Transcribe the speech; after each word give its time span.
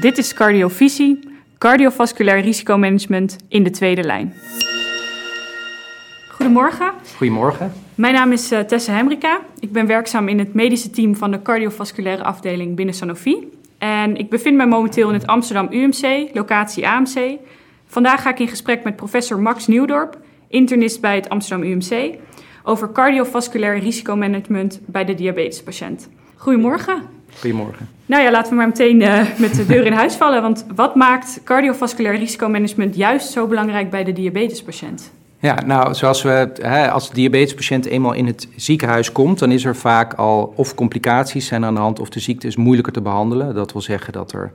Dit 0.00 0.18
is 0.18 0.34
Cardiovisie, 0.34 1.18
cardiovasculair 1.58 2.40
risicomanagement 2.40 3.36
in 3.48 3.62
de 3.62 3.70
tweede 3.70 4.02
lijn. 4.02 4.34
Goedemorgen. 6.28 6.92
Goedemorgen. 7.16 7.72
Mijn 7.94 8.14
naam 8.14 8.32
is 8.32 8.52
uh, 8.52 8.58
Tessa 8.58 8.92
Hemrika. 8.92 9.40
Ik 9.60 9.72
ben 9.72 9.86
werkzaam 9.86 10.28
in 10.28 10.38
het 10.38 10.54
medische 10.54 10.90
team 10.90 11.16
van 11.16 11.30
de 11.30 11.42
cardiovasculaire 11.42 12.22
afdeling 12.22 12.76
binnen 12.76 12.94
Sanofi. 12.94 13.50
En 13.78 14.16
ik 14.16 14.30
bevind 14.30 14.56
mij 14.56 14.66
momenteel 14.66 15.08
in 15.08 15.14
het 15.14 15.26
Amsterdam 15.26 15.68
UMC, 15.70 16.30
locatie 16.34 16.88
AMC. 16.88 17.38
Vandaag 17.86 18.22
ga 18.22 18.30
ik 18.30 18.38
in 18.38 18.48
gesprek 18.48 18.84
met 18.84 18.96
professor 18.96 19.40
Max 19.40 19.66
Nieuwdorp, 19.66 20.18
internist 20.48 21.00
bij 21.00 21.14
het 21.14 21.28
Amsterdam 21.28 21.66
UMC, 21.66 22.18
over 22.62 22.92
cardiovasculair 22.92 23.78
risicomanagement 23.78 24.80
bij 24.86 25.04
de 25.04 25.14
diabetespatiënt. 25.14 26.08
Goedemorgen. 26.36 27.02
Goedemorgen. 27.38 27.88
Nou 28.06 28.22
ja, 28.22 28.30
laten 28.30 28.50
we 28.50 28.56
maar 28.56 28.66
meteen 28.66 29.00
uh, 29.00 29.20
met 29.38 29.54
de 29.54 29.66
deur 29.66 29.86
in 29.86 29.92
huis 29.92 30.14
vallen. 30.14 30.42
Want 30.42 30.66
wat 30.74 30.94
maakt 30.94 31.40
cardiovasculair 31.44 32.16
risicomanagement 32.16 32.96
juist 32.96 33.30
zo 33.30 33.46
belangrijk 33.46 33.90
bij 33.90 34.04
de 34.04 34.12
diabetespatiënt? 34.12 35.10
Ja, 35.38 35.58
nou, 35.66 35.94
zoals 35.94 36.22
we, 36.22 36.52
hè, 36.60 36.90
als 36.90 37.08
de 37.08 37.14
diabetespatiënt 37.14 37.86
eenmaal 37.86 38.12
in 38.12 38.26
het 38.26 38.48
ziekenhuis 38.56 39.12
komt, 39.12 39.38
dan 39.38 39.50
is 39.50 39.64
er 39.64 39.76
vaak 39.76 40.14
al 40.14 40.52
of 40.56 40.74
complicaties 40.74 41.46
zijn 41.46 41.64
aan 41.64 41.74
de 41.74 41.80
hand 41.80 42.00
of 42.00 42.08
de 42.08 42.20
ziekte 42.20 42.46
is 42.46 42.56
moeilijker 42.56 42.92
te 42.92 43.00
behandelen. 43.00 43.54
Dat 43.54 43.72
wil 43.72 43.80
zeggen 43.80 44.12
dat 44.12 44.32
er 44.32 44.52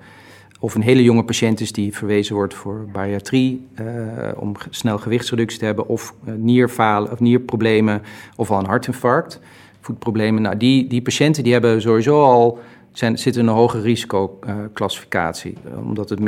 of 0.59 0.75
een 0.75 0.81
hele 0.81 1.03
jonge 1.03 1.23
patiënt 1.23 1.59
is 1.59 1.71
die 1.71 1.95
verwezen 1.95 2.35
wordt 2.35 2.53
voor 2.53 2.87
bariatrie 2.91 3.67
uh, 3.79 3.87
om 4.35 4.55
snel 4.69 4.97
gewichtsreductie 4.97 5.59
te 5.59 5.65
hebben, 5.65 5.87
of 5.87 6.13
uh, 6.27 6.33
nierfalen 6.37 7.11
of 7.11 7.19
nierproblemen 7.19 8.01
of 8.35 8.51
al 8.51 8.59
een 8.59 8.65
hartinfarct, 8.65 9.39
voetproblemen. 9.81 10.41
Nou, 10.41 10.57
die, 10.57 10.87
die 10.87 11.01
patiënten 11.01 11.43
die 11.43 11.53
hebben 11.53 11.81
sowieso 11.81 12.23
al 12.23 12.59
zijn, 12.91 13.17
zitten 13.17 13.41
in 13.41 13.47
een 13.47 13.53
hoge 13.53 13.81
risicoclassificatie, 13.81 15.53
uh, 15.67 15.87
omdat 15.87 16.09
het 16.09 16.19
90% 16.19 16.23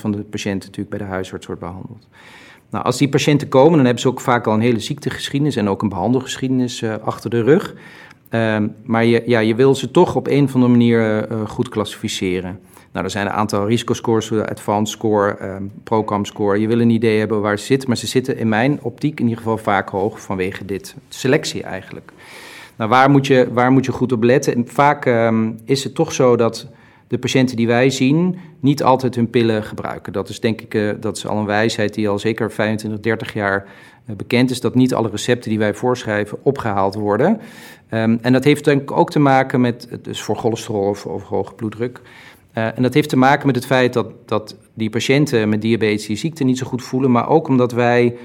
van 0.00 0.12
de 0.12 0.18
patiënten 0.18 0.68
natuurlijk 0.68 0.96
bij 0.96 0.98
de 0.98 1.12
huisarts 1.12 1.46
wordt 1.46 1.60
behandeld. 1.60 2.08
Nou, 2.70 2.84
als 2.84 2.98
die 2.98 3.08
patiënten 3.08 3.48
komen, 3.48 3.76
dan 3.76 3.84
hebben 3.84 4.02
ze 4.02 4.08
ook 4.08 4.20
vaak 4.20 4.46
al 4.46 4.54
een 4.54 4.60
hele 4.60 4.80
ziektegeschiedenis 4.80 5.56
en 5.56 5.68
ook 5.68 5.82
een 5.82 5.88
behandelgeschiedenis 5.88 6.84
achter 6.84 7.30
de 7.30 7.42
rug. 7.42 7.74
Uh, 8.30 8.56
maar 8.84 9.04
je, 9.04 9.22
ja, 9.26 9.38
je 9.38 9.54
wil 9.54 9.74
ze 9.74 9.90
toch 9.90 10.16
op 10.16 10.26
een 10.26 10.44
of 10.44 10.54
andere 10.54 10.72
manier 10.72 11.28
goed 11.46 11.68
klassificeren. 11.68 12.60
Nou, 12.94 13.06
er 13.06 13.12
zijn 13.12 13.26
een 13.26 13.32
aantal 13.32 13.66
risicoscores, 13.66 14.32
advanced 14.32 14.88
score, 14.88 15.36
um, 15.42 15.72
procam 15.84 16.24
score. 16.24 16.60
Je 16.60 16.66
wil 16.66 16.80
een 16.80 16.90
idee 16.90 17.18
hebben 17.18 17.40
waar 17.40 17.58
ze 17.58 17.64
zitten, 17.64 17.88
maar 17.88 17.96
ze 17.96 18.06
zitten 18.06 18.38
in 18.38 18.48
mijn 18.48 18.78
optiek 18.82 19.18
in 19.18 19.24
ieder 19.24 19.38
geval 19.42 19.58
vaak 19.58 19.88
hoog 19.88 20.20
vanwege 20.20 20.64
dit 20.64 20.94
selectie 21.08 21.62
eigenlijk. 21.62 22.12
Nou, 22.76 22.90
waar 22.90 23.10
moet 23.10 23.26
je, 23.26 23.48
waar 23.52 23.72
moet 23.72 23.84
je 23.84 23.92
goed 23.92 24.12
op 24.12 24.22
letten? 24.22 24.54
En 24.54 24.68
vaak 24.68 25.06
um, 25.06 25.58
is 25.64 25.84
het 25.84 25.94
toch 25.94 26.12
zo 26.12 26.36
dat 26.36 26.66
de 27.08 27.18
patiënten 27.18 27.56
die 27.56 27.66
wij 27.66 27.90
zien 27.90 28.38
niet 28.60 28.82
altijd 28.82 29.14
hun 29.14 29.30
pillen 29.30 29.62
gebruiken. 29.64 30.12
Dat 30.12 30.28
is 30.28 30.40
denk 30.40 30.60
ik 30.60 30.74
uh, 30.74 30.92
dat 31.00 31.16
is 31.16 31.26
al 31.26 31.36
een 31.36 31.46
wijsheid 31.46 31.94
die 31.94 32.08
al 32.08 32.18
zeker 32.18 32.52
25, 32.52 33.00
30 33.00 33.32
jaar 33.32 33.66
uh, 34.06 34.16
bekend 34.16 34.50
is, 34.50 34.60
dat 34.60 34.74
niet 34.74 34.94
alle 34.94 35.10
recepten 35.10 35.50
die 35.50 35.58
wij 35.58 35.74
voorschrijven 35.74 36.38
opgehaald 36.42 36.94
worden. 36.94 37.40
Um, 37.90 38.18
en 38.22 38.32
dat 38.32 38.44
heeft 38.44 38.64
denk 38.64 38.82
ik 38.82 38.90
ook 38.90 39.10
te 39.10 39.18
maken 39.18 39.60
met, 39.60 39.88
dus 40.02 40.22
voor 40.22 40.36
cholesterol 40.36 40.88
of, 40.88 41.06
of 41.06 41.22
hoge 41.22 41.54
bloeddruk. 41.54 42.00
Uh, 42.54 42.66
en 42.76 42.82
dat 42.82 42.94
heeft 42.94 43.08
te 43.08 43.16
maken 43.16 43.46
met 43.46 43.56
het 43.56 43.66
feit 43.66 43.92
dat, 43.92 44.06
dat 44.24 44.56
die 44.74 44.90
patiënten 44.90 45.48
met 45.48 45.62
diabetes 45.62 46.06
die 46.06 46.16
ziekte 46.16 46.44
niet 46.44 46.58
zo 46.58 46.66
goed 46.66 46.82
voelen, 46.82 47.10
maar 47.10 47.28
ook 47.28 47.48
omdat 47.48 47.72
wij 47.72 48.16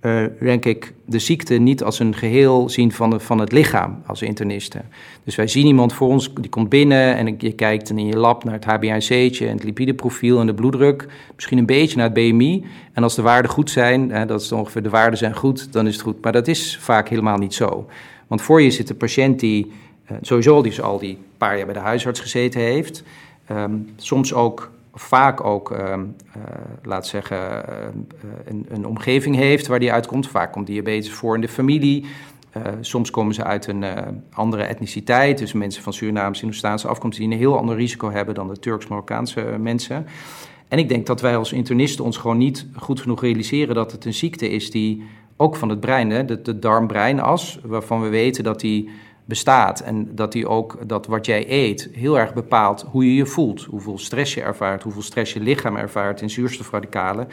uh, 0.00 0.24
denk 0.40 0.64
ik, 0.64 0.94
de 1.04 1.18
ziekte 1.18 1.54
niet 1.54 1.82
als 1.82 1.98
een 1.98 2.14
geheel 2.14 2.68
zien 2.68 2.92
van, 2.92 3.20
van 3.20 3.38
het 3.38 3.52
lichaam 3.52 4.02
als 4.06 4.22
internisten. 4.22 4.82
Dus 5.24 5.36
wij 5.36 5.46
zien 5.46 5.66
iemand 5.66 5.92
voor 5.92 6.08
ons, 6.08 6.32
die 6.34 6.50
komt 6.50 6.68
binnen 6.68 7.16
en 7.16 7.34
je 7.38 7.52
kijkt 7.52 7.90
in 7.90 8.06
je 8.06 8.16
lab 8.16 8.44
naar 8.44 8.54
het 8.54 8.64
HbA1c'tje 8.64 9.46
en 9.46 9.54
het 9.54 9.64
lipideprofiel 9.64 10.40
en 10.40 10.46
de 10.46 10.54
bloeddruk. 10.54 11.06
Misschien 11.34 11.58
een 11.58 11.66
beetje 11.66 11.96
naar 11.96 12.04
het 12.04 12.14
BMI. 12.14 12.64
En 12.92 13.02
als 13.02 13.14
de 13.14 13.22
waarden 13.22 13.50
goed 13.50 13.70
zijn, 13.70 14.26
dat 14.26 14.40
is 14.40 14.52
ongeveer 14.52 14.82
de 14.82 14.88
waarden 14.88 15.18
zijn 15.18 15.36
goed, 15.36 15.72
dan 15.72 15.86
is 15.86 15.92
het 15.92 16.02
goed. 16.02 16.22
Maar 16.22 16.32
dat 16.32 16.48
is 16.48 16.78
vaak 16.80 17.08
helemaal 17.08 17.38
niet 17.38 17.54
zo. 17.54 17.86
Want 18.26 18.42
voor 18.42 18.62
je 18.62 18.70
zit 18.70 18.90
een 18.90 18.96
patiënt 18.96 19.40
die 19.40 19.72
uh, 20.10 20.16
sowieso 20.20 20.62
al 20.82 20.98
die 20.98 21.18
paar 21.38 21.56
jaar 21.56 21.66
bij 21.66 21.74
de 21.74 21.80
huisarts 21.80 22.20
gezeten 22.20 22.60
heeft. 22.60 23.02
Um, 23.50 23.88
soms 23.96 24.34
ook 24.34 24.70
vaak 24.94 25.44
ook, 25.44 25.70
uh, 25.70 25.78
uh, 25.78 25.94
laat 26.82 27.06
zeggen, 27.06 27.38
uh, 27.38 27.86
een, 28.44 28.66
een, 28.68 28.86
omgeving 28.86 29.36
heeft 29.36 29.66
waar 29.66 29.78
die 29.78 29.92
uitkomt. 29.92 30.28
Vaak 30.28 30.52
komt 30.52 30.66
diabetes 30.66 31.12
voor 31.12 31.34
in 31.34 31.40
de 31.40 31.48
familie. 31.48 32.04
soms 32.80 33.10
komen 33.10 33.34
ze 33.34 33.44
uit 33.44 33.66
een 33.66 33.84
andere 34.32 34.62
etniciteit, 34.62 35.38
dus 35.38 35.52
mensen 35.52 35.82
van 35.82 35.92
Surinaamse, 35.92 36.40
Hindoestaanse 36.40 36.88
afkomst 36.88 37.18
die 37.18 37.30
een 37.30 37.38
heel 37.38 37.58
ander 37.58 37.76
risico 37.76 38.10
hebben 38.10 38.34
dan 38.34 38.48
de 38.48 38.58
Turks-Marokkaanse 38.58 39.40
mensen. 39.40 40.06
En 40.68 40.78
ik 40.78 40.88
denk 40.88 41.06
dat 41.06 41.20
wij 41.20 41.36
als 41.36 41.52
internisten 41.52 42.04
ons 42.04 42.16
gewoon 42.16 42.38
niet 42.38 42.66
goed 42.76 43.00
genoeg 43.00 43.20
realiseren 43.20 43.74
dat 43.74 43.92
het 43.92 44.04
een 44.04 44.14
ziekte 44.14 44.50
is 44.50 44.70
die 44.70 45.04
ook 45.36 45.56
van 45.56 45.68
het 45.68 45.80
brein, 45.80 46.10
hè, 46.10 46.24
de, 46.24 46.42
de 46.42 46.58
darm-breinas, 46.58 47.58
waarvan 47.62 48.02
we 48.02 48.08
weten 48.08 48.44
dat 48.44 48.60
die 48.60 48.90
bestaat. 49.28 49.80
En 49.80 50.14
dat 50.14 50.32
die 50.32 50.48
ook, 50.48 50.78
dat 50.86 51.06
wat 51.06 51.26
jij 51.26 51.50
eet, 51.50 51.88
heel 51.92 52.18
erg 52.18 52.34
bepaalt 52.34 52.84
hoe 52.90 53.04
je 53.04 53.14
je 53.14 53.26
voelt. 53.26 53.64
Hoeveel 53.64 53.98
stress 53.98 54.34
je 54.34 54.42
ervaart, 54.42 54.82
hoeveel 54.82 55.02
stress 55.02 55.32
je 55.32 55.40
lichaam 55.40 55.76
ervaart 55.76 56.20
in 56.20 56.30
zuurstofradicalen. 56.30 57.28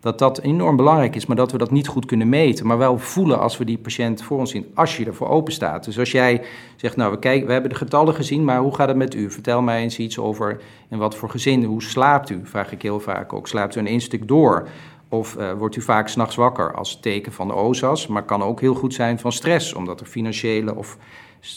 Dat 0.00 0.18
dat 0.18 0.38
enorm 0.38 0.76
belangrijk 0.76 1.14
is, 1.16 1.26
maar 1.26 1.36
dat 1.36 1.52
we 1.52 1.58
dat 1.58 1.70
niet 1.70 1.88
goed 1.88 2.06
kunnen 2.06 2.28
meten. 2.28 2.66
Maar 2.66 2.78
wel 2.78 2.98
voelen 2.98 3.40
als 3.40 3.58
we 3.58 3.64
die 3.64 3.78
patiënt 3.78 4.22
voor 4.22 4.38
ons 4.38 4.50
zien, 4.50 4.66
als 4.74 4.96
je 4.96 5.04
ervoor 5.04 5.28
open 5.28 5.52
staat. 5.52 5.84
Dus 5.84 5.98
als 5.98 6.10
jij 6.10 6.42
zegt, 6.76 6.96
nou, 6.96 7.10
we, 7.10 7.18
kijken, 7.18 7.46
we 7.46 7.52
hebben 7.52 7.70
de 7.70 7.76
getallen 7.76 8.14
gezien, 8.14 8.44
maar 8.44 8.60
hoe 8.60 8.74
gaat 8.74 8.88
het 8.88 8.96
met 8.96 9.14
u? 9.14 9.30
Vertel 9.30 9.62
mij 9.62 9.82
eens 9.82 9.98
iets 9.98 10.18
over 10.18 10.60
in 10.90 10.98
wat 10.98 11.16
voor 11.16 11.30
gezin, 11.30 11.64
hoe 11.64 11.82
slaapt 11.82 12.30
u? 12.30 12.40
Vraag 12.44 12.72
ik 12.72 12.82
heel 12.82 13.00
vaak 13.00 13.32
ook. 13.32 13.48
Slaapt 13.48 13.76
u 13.76 13.78
in 13.78 13.86
één 13.86 14.00
stuk 14.00 14.28
door? 14.28 14.68
Of 15.08 15.36
uh, 15.38 15.52
wordt 15.52 15.76
u 15.76 15.80
vaak 15.80 16.08
s'nachts 16.08 16.36
wakker 16.36 16.74
als 16.74 17.00
teken 17.00 17.32
van 17.32 17.48
de 17.48 17.54
OSAS, 17.54 18.06
maar 18.06 18.22
kan 18.22 18.42
ook 18.42 18.60
heel 18.60 18.74
goed 18.74 18.94
zijn 18.94 19.18
van 19.18 19.32
stress, 19.32 19.74
omdat 19.74 20.00
er 20.00 20.06
financiële 20.06 20.74
of 20.74 20.96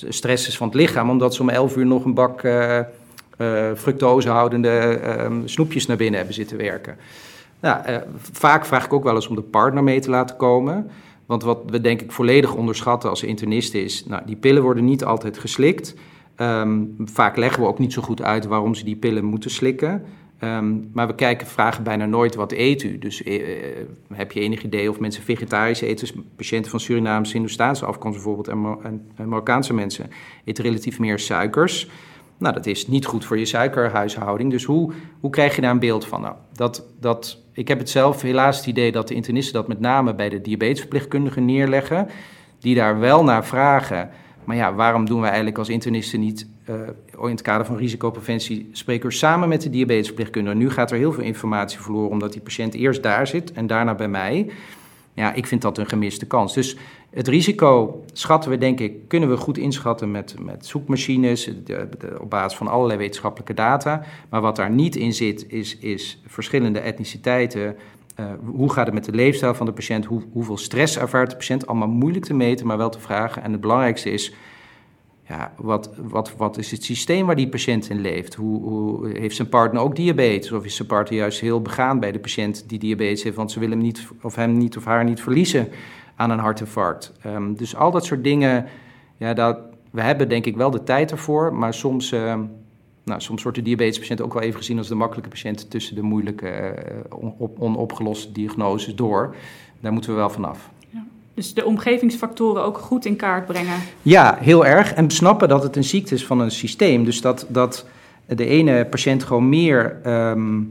stress 0.10 0.48
is 0.48 0.58
van 0.58 0.68
het 0.68 0.76
lichaam, 0.76 1.10
omdat 1.10 1.36
ze 1.36 1.42
om 1.42 1.50
11 1.50 1.76
uur 1.76 1.86
nog 1.86 2.06
een 2.06 2.14
bak 2.14 2.44
uh, 2.44 2.80
uh, 3.38 3.72
fructosehoudende 3.76 5.00
uh, 5.04 5.36
snoepjes 5.46 5.86
naar 5.86 5.98
binnen 5.98 6.18
hebben 6.18 6.36
zitten 6.36 6.58
werken. 6.58 6.98
Nou, 7.60 8.02
vaak 8.32 8.66
vraag 8.66 8.86
ik 8.86 8.94
ook 8.94 9.04
wel 9.04 9.16
eens 9.16 9.28
om 9.28 9.36
de 9.36 9.42
partner 9.42 9.84
mee 9.84 10.00
te 10.00 10.10
laten 10.10 10.36
komen. 10.36 10.90
Want 11.26 11.44
wat 11.44 11.60
we 11.66 11.82
denk 11.82 12.02
ik 12.02 12.12
volledig 12.12 12.56
onderschatten 12.56 13.10
als 13.10 13.24
internist 13.24 13.74
is, 13.74 14.06
nou, 14.06 14.22
die 14.26 14.36
pillen 14.36 14.64
worden 14.64 14.86
niet 14.86 15.04
altijd 15.04 15.38
geslikt. 15.38 15.96
Um, 16.38 16.96
vaak 17.06 17.38
leggen 17.38 17.62
we 17.62 17.68
ook 17.68 17.80
niet 17.80 17.94
zo 17.94 18.02
goed 18.02 18.22
uit 18.22 18.46
waarom 18.46 18.76
ze 18.76 18.84
die 18.84 18.96
pillen 18.96 19.26
moeten 19.26 19.50
slikken. 19.52 20.04
Um, 20.44 20.90
maar 20.94 21.08
we 21.08 21.16
kijken, 21.16 21.48
vragen 21.48 21.84
bijna 21.84 22.06
nooit 22.06 22.36
wat 22.36 22.52
eet 22.52 22.84
u. 22.84 22.98
Dus 22.98 23.22
uh, 23.22 23.44
heb 24.14 24.32
je 24.32 24.40
enig 24.40 24.64
idee 24.64 24.90
of 24.90 25.00
mensen 25.00 25.24
vegetarisch 25.24 25.82
eten? 25.82 26.08
Dus 26.08 26.24
patiënten 26.36 26.72
van 26.72 26.80
Surinaamse, 26.80 27.34
Hindoestaanse 27.34 27.86
afkomst 27.86 28.16
bijvoorbeeld 28.16 28.48
en, 28.48 28.78
en, 29.16 29.28
Marokkaanse 29.30 29.74
mensen 29.74 30.10
eten 30.44 30.64
relatief 30.64 31.00
meer 31.00 31.20
suikers. 31.20 31.90
Nou, 32.38 32.54
dat 32.54 32.66
is 32.66 32.88
niet 32.88 33.06
goed 33.06 33.26
voor 33.26 33.38
je 33.38 33.46
suikerhuishouding. 33.46 34.52
Dus 34.52 34.64
hoe, 34.64 34.92
hoe 35.20 35.30
krijg 35.30 35.56
je 35.56 35.62
daar 35.62 35.72
een 35.72 35.80
beeld 35.80 36.06
van? 36.06 36.22
Nou, 36.22 36.36
dat, 36.54 36.86
dat, 37.00 37.38
ik 37.54 37.68
heb 37.68 37.80
het 37.80 37.90
zelf 37.90 38.22
helaas 38.22 38.58
het 38.58 38.66
idee 38.66 38.92
dat 38.92 39.08
de 39.08 39.14
internisten 39.14 39.54
dat 39.54 39.68
met 39.68 39.80
name 39.80 40.16
bij 40.16 40.30
de 40.30 40.42
diabetesverpleegkundigen 40.42 41.46
neerleggen. 41.46 42.08
Die 42.60 42.76
daar 42.76 43.00
wel 43.00 43.24
naar 43.24 43.46
vragen. 43.46 44.10
Maar 44.44 44.56
ja, 44.56 44.74
waarom 44.74 45.06
doen 45.06 45.20
wij 45.20 45.28
eigenlijk 45.28 45.58
als 45.58 45.70
internisten 45.70 46.20
niet 46.20 46.48
uh, 46.70 46.76
in 47.24 47.32
het 47.32 47.42
kader 47.42 47.66
van 47.66 47.78
risicopreventie 47.78 48.70
spreken 48.72 49.10
we 49.10 49.16
samen 49.16 49.50
met 49.50 49.62
de 49.62 49.70
diabetesverpleegkundige. 49.70 50.56
Nu 50.56 50.70
gaat 50.70 50.92
er 50.92 50.98
heel 50.98 51.12
veel 51.12 51.24
informatie 51.24 51.80
verloren 51.80 52.10
omdat 52.10 52.32
die 52.32 52.42
patiënt 52.42 52.74
eerst 52.74 53.04
daar 53.04 53.28
zit 53.28 53.52
en 53.52 53.68
daarna 53.68 53.96
bij 53.96 54.08
mij. 54.08 54.52
Ja, 55.14 55.34
ik 55.34 55.48
vind 55.48 55.62
dat 55.62 55.78
een 55.78 55.88
gemiste 55.88 56.26
kans. 56.26 56.54
Dus 56.54 56.78
het 57.10 57.28
risico 57.28 58.04
schatten 58.14 58.52
we, 58.52 58.58
denk 58.58 58.80
ik, 58.80 59.08
kunnen 59.08 59.30
we 59.30 59.38
goed 59.38 59.58
inschatten 59.58 60.12
met, 60.12 60.36
met 60.40 60.66
zoekmachines, 60.66 61.52
op 62.20 62.30
basis 62.30 62.58
van 62.58 62.68
allerlei 62.68 63.00
wetenschappelijke 63.00 63.54
data. 63.54 64.04
Maar 64.30 64.42
wat 64.42 64.56
daar 64.56 64.70
niet 64.70 64.96
in 64.96 65.14
zit, 65.14 65.46
is, 65.48 65.78
is 65.78 66.22
verschillende 66.26 66.80
etniciteiten. 66.80 67.76
Uh, 68.20 68.26
hoe 68.46 68.72
gaat 68.72 68.86
het 68.86 68.94
met 68.94 69.06
de 69.06 69.12
leefstijl 69.12 69.54
van 69.54 69.66
de 69.66 69.72
patiënt? 69.72 70.06
Hoe, 70.06 70.22
hoeveel 70.32 70.58
stress 70.58 70.98
ervaart 70.98 71.30
de 71.30 71.36
patiënt? 71.36 71.68
Allemaal 71.68 71.88
moeilijk 71.88 72.26
te 72.26 72.34
meten, 72.34 72.68
maar 72.68 72.78
wel 72.78 72.90
te 72.90 73.00
vragen. 73.00 73.44
En 73.44 73.52
het 73.52 73.62
belangrijkste 73.62 74.12
is, 74.12 74.34
ja, 75.30 75.54
wat, 75.58 75.90
wat, 75.96 76.36
wat 76.38 76.58
is 76.58 76.72
het 76.72 76.84
systeem 76.84 77.26
waar 77.26 77.36
die 77.36 77.50
patiënt 77.50 77.90
in 77.90 78.02
leeft? 78.02 78.36
Hoe, 78.36 78.62
hoe, 78.62 79.10
heeft 79.18 79.36
zijn 79.36 79.50
partner 79.50 79.82
ook 79.82 79.96
diabetes? 79.96 80.52
Of 80.52 80.66
is 80.66 80.76
zijn 80.76 80.88
partner 80.88 81.20
juist 81.20 81.40
heel 81.40 81.62
begaan 81.62 82.00
bij 82.00 82.12
de 82.12 82.20
patiënt 82.20 82.70
die 82.70 82.80
diabetes 82.80 83.24
heeft, 83.24 83.36
want 83.36 83.52
ze 83.52 83.60
willen 83.60 83.78
hem 83.78 83.86
niet, 83.86 84.08
of 84.22 84.36
hem 84.36 84.58
niet 84.58 84.78
of 84.78 84.86
haar 84.86 85.04
niet 85.04 85.22
verliezen 85.22 85.68
aan 86.16 86.30
een 86.30 86.40
hartinfarct? 86.40 87.14
Um, 87.26 87.56
dus 87.56 87.76
al 87.76 87.92
dat 87.92 88.06
soort 88.06 88.24
dingen, 88.24 88.66
ja, 89.18 89.34
dat, 89.34 89.60
we 89.92 90.02
hebben 90.02 90.30
denk 90.30 90.46
ik 90.46 90.56
wel 90.56 90.72
de 90.72 90.84
tijd 90.84 91.12
ervoor, 91.12 91.54
maar 91.54 91.74
soms, 91.74 92.12
uh, 92.12 92.40
nou, 93.04 93.22
soms 93.22 93.44
wordt 93.44 93.58
de 93.58 93.64
diabetespatiënt 93.64 94.22
ook 94.22 94.34
wel 94.34 94.44
even 94.44 94.60
gezien 94.60 94.78
als 94.78 94.88
de 94.88 94.96
makkelijke 94.96 95.30
patiënt 95.30 95.70
tussen 95.70 95.96
de 95.96 96.02
moeilijke, 96.02 96.76
on, 97.10 97.36
onopgeloste 97.58 98.32
diagnoses 98.32 98.96
door. 98.96 99.36
Daar 99.80 99.94
moeten 99.94 100.12
we 100.12 100.18
wel 100.18 100.30
vanaf. 100.30 100.70
Dus 101.40 101.54
de 101.54 101.66
omgevingsfactoren 101.66 102.64
ook 102.64 102.78
goed 102.78 103.06
in 103.06 103.16
kaart 103.16 103.46
brengen. 103.46 103.76
Ja, 104.02 104.38
heel 104.42 104.66
erg. 104.66 104.94
En 104.94 105.12
snappen 105.12 105.50
dat 105.50 105.64
het 105.64 105.76
een 105.76 105.84
ziekte 105.84 106.14
is 106.14 106.26
van 106.26 106.40
een 106.40 106.52
systeem. 106.52 107.04
Dus 107.04 107.22
dat, 107.22 107.46
dat 107.50 107.86
de 108.28 108.46
ene 108.46 108.86
patiënt 108.86 109.24
gewoon 109.24 109.50
meer. 109.50 110.00
ehm, 110.04 110.62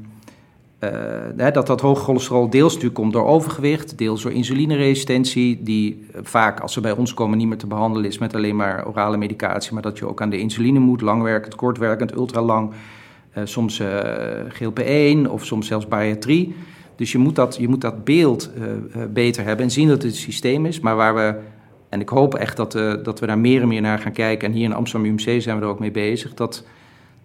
eh, 0.79 1.53
dat 1.53 1.67
dat 1.67 1.81
hoge 1.81 2.03
cholesterol 2.03 2.51
deels 2.51 2.73
natuurlijk 2.73 3.01
komt 3.01 3.13
door 3.13 3.27
overgewicht, 3.27 3.99
deels 3.99 4.23
door 4.23 4.33
insulineresistentie, 4.33 5.63
die 5.63 6.07
vaak 6.23 6.61
als 6.61 6.73
ze 6.73 6.81
bij 6.81 6.93
ons 6.93 7.15
komen 7.15 7.39
niet 7.39 7.49
meer 7.49 7.59
te 7.59 7.67
behandelen 7.67 8.11
is 8.11 8.19
met 8.19 8.35
alleen 8.35 8.57
maar 8.57 8.87
orale 8.87 9.17
medicatie, 9.17 9.73
maar 9.73 9.83
dat 9.83 9.99
je 9.99 10.09
ook 10.09 10.23
aan 10.23 10.31
de 10.31 10.39
insuline 10.39 10.79
moet, 10.79 11.01
langwerkend, 11.01 11.55
kortwerkend, 11.55 12.15
ultralang, 12.15 12.73
eh, 13.33 13.43
soms 13.45 13.81
eh, 13.81 13.99
GLP-1 14.49 15.31
of 15.31 15.45
soms 15.45 15.67
zelfs 15.67 15.89
bariatrie. 15.89 16.55
Dus 16.99 17.13
je 17.13 17.19
moet 17.19 17.37
dat, 17.37 17.57
je 17.61 17.69
moet 17.69 17.81
dat 17.81 18.05
beeld 18.05 18.51
eh, 18.55 18.65
eh, 19.03 19.11
beter 19.11 19.45
hebben 19.45 19.65
en 19.65 19.71
zien 19.71 19.89
dat 19.89 20.03
het 20.03 20.13
een 20.13 20.19
systeem 20.19 20.67
is, 20.67 20.81
maar 20.81 20.97
waar 20.97 21.15
we, 21.15 21.35
en 21.89 22.01
ik 22.01 22.09
hoop 22.09 22.35
echt 22.35 22.57
dat, 22.57 22.75
eh, 22.75 22.95
dat 23.03 23.21
we 23.21 23.27
daar 23.27 23.39
meer 23.39 23.63
en 23.63 23.69
meer 23.69 23.81
naar 23.81 23.99
gaan 23.99 24.13
kijken, 24.13 24.49
en 24.49 24.55
hier 24.55 24.65
in 24.65 24.75
Amsterdam 24.75 25.11
UMC 25.11 25.43
zijn 25.43 25.59
we 25.59 25.65
er 25.65 25.71
ook 25.71 25.79
mee 25.79 25.91
bezig, 25.91 26.35
dat 26.35 26.65